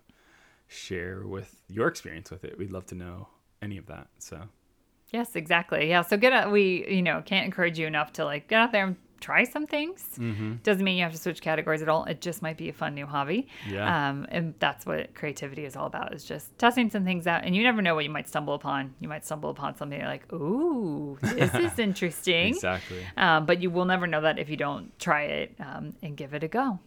share 0.69 1.27
with 1.27 1.63
your 1.69 1.89
experience 1.89 2.31
with 2.31 2.45
it 2.45 2.59
we'd 2.59 2.73
love 2.73 2.87
to 2.87 2.95
know 2.95 3.29
any 3.63 3.79
of 3.79 3.87
that 3.87 4.09
so 4.19 4.49
Yes, 5.13 5.37
exactly. 5.37 5.89
Yeah. 5.89 6.03
So 6.03 6.17
get 6.17 6.33
out. 6.33 6.51
We, 6.51 6.85
you 6.89 7.03
know, 7.03 7.23
can't 7.25 7.45
encourage 7.45 7.79
you 7.79 7.87
enough 7.87 8.13
to 8.15 8.25
like 8.25 8.49
get 8.49 8.61
out 8.61 8.73
there 8.73 8.87
and 8.87 8.97
try 9.27 9.43
some 9.43 9.67
things. 9.67 10.09
Mm-hmm. 10.19 10.55
Doesn't 10.63 10.85
mean 10.85 10.97
you 10.97 11.03
have 11.03 11.11
to 11.11 11.19
switch 11.19 11.41
categories 11.41 11.83
at 11.83 11.89
all. 11.89 12.05
It 12.05 12.21
just 12.21 12.43
might 12.43 12.57
be 12.57 12.69
a 12.69 12.73
fun 12.73 12.95
new 12.95 13.07
hobby. 13.07 13.49
Yeah. 13.69 14.09
Um, 14.09 14.25
and 14.29 14.55
that's 14.61 14.87
what 14.87 15.17
creativity 15.17 15.65
is 15.65 15.75
all 15.75 15.87
about 15.87 16.15
is 16.15 16.25
just 16.25 16.57
testing 16.59 16.91
some 16.91 17.05
things 17.05 17.27
out. 17.27 17.45
And 17.45 17.57
you 17.57 17.65
never 17.65 17.83
know 17.83 17.97
what 17.97 18.05
you 18.05 18.11
might 18.11 18.29
stumble 18.29 18.55
upon. 18.55 18.95
You 19.01 19.09
might 19.09 19.25
stumble 19.25 19.51
upon 19.51 19.77
something 19.77 20.01
like, 20.01 20.33
ooh, 20.33 21.19
this 21.23 21.53
is 21.57 21.77
interesting. 21.89 22.55
exactly. 22.55 23.05
Um, 23.17 23.47
but 23.47 23.61
you 23.61 23.69
will 23.69 23.85
never 23.85 24.07
know 24.07 24.21
that 24.21 24.39
if 24.39 24.49
you 24.49 24.57
don't 24.57 24.97
try 25.01 25.25
it 25.25 25.57
um, 25.59 25.95
and 26.05 26.17
give 26.17 26.33
it 26.33 26.45
a 26.45 26.49
go. 26.49 26.79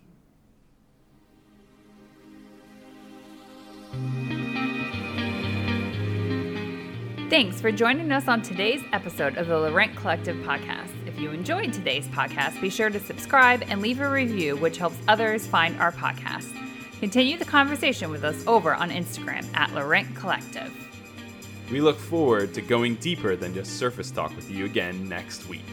Thanks 7.29 7.59
for 7.59 7.71
joining 7.71 8.11
us 8.13 8.29
on 8.29 8.41
today's 8.41 8.81
episode 8.93 9.37
of 9.37 9.47
the 9.47 9.59
Laurent 9.59 9.95
Collective 9.95 10.37
podcast. 10.37 11.08
You 11.19 11.31
enjoyed 11.31 11.73
today's 11.73 12.07
podcast, 12.07 12.61
be 12.61 12.69
sure 12.69 12.89
to 12.89 12.97
subscribe 12.97 13.63
and 13.67 13.81
leave 13.81 13.99
a 13.99 14.09
review, 14.09 14.55
which 14.55 14.77
helps 14.77 14.95
others 15.09 15.45
find 15.45 15.77
our 15.81 15.91
podcast. 15.91 16.49
Continue 17.01 17.37
the 17.37 17.43
conversation 17.43 18.09
with 18.09 18.23
us 18.23 18.41
over 18.47 18.73
on 18.73 18.89
Instagram 18.89 19.45
at 19.53 19.73
Laurent 19.73 20.15
Collective. 20.15 20.73
We 21.69 21.81
look 21.81 21.99
forward 21.99 22.53
to 22.53 22.61
going 22.61 22.95
deeper 22.95 23.35
than 23.35 23.53
just 23.53 23.77
surface 23.77 24.11
talk 24.11 24.33
with 24.33 24.49
you 24.49 24.63
again 24.63 25.09
next 25.09 25.49
week. 25.49 25.65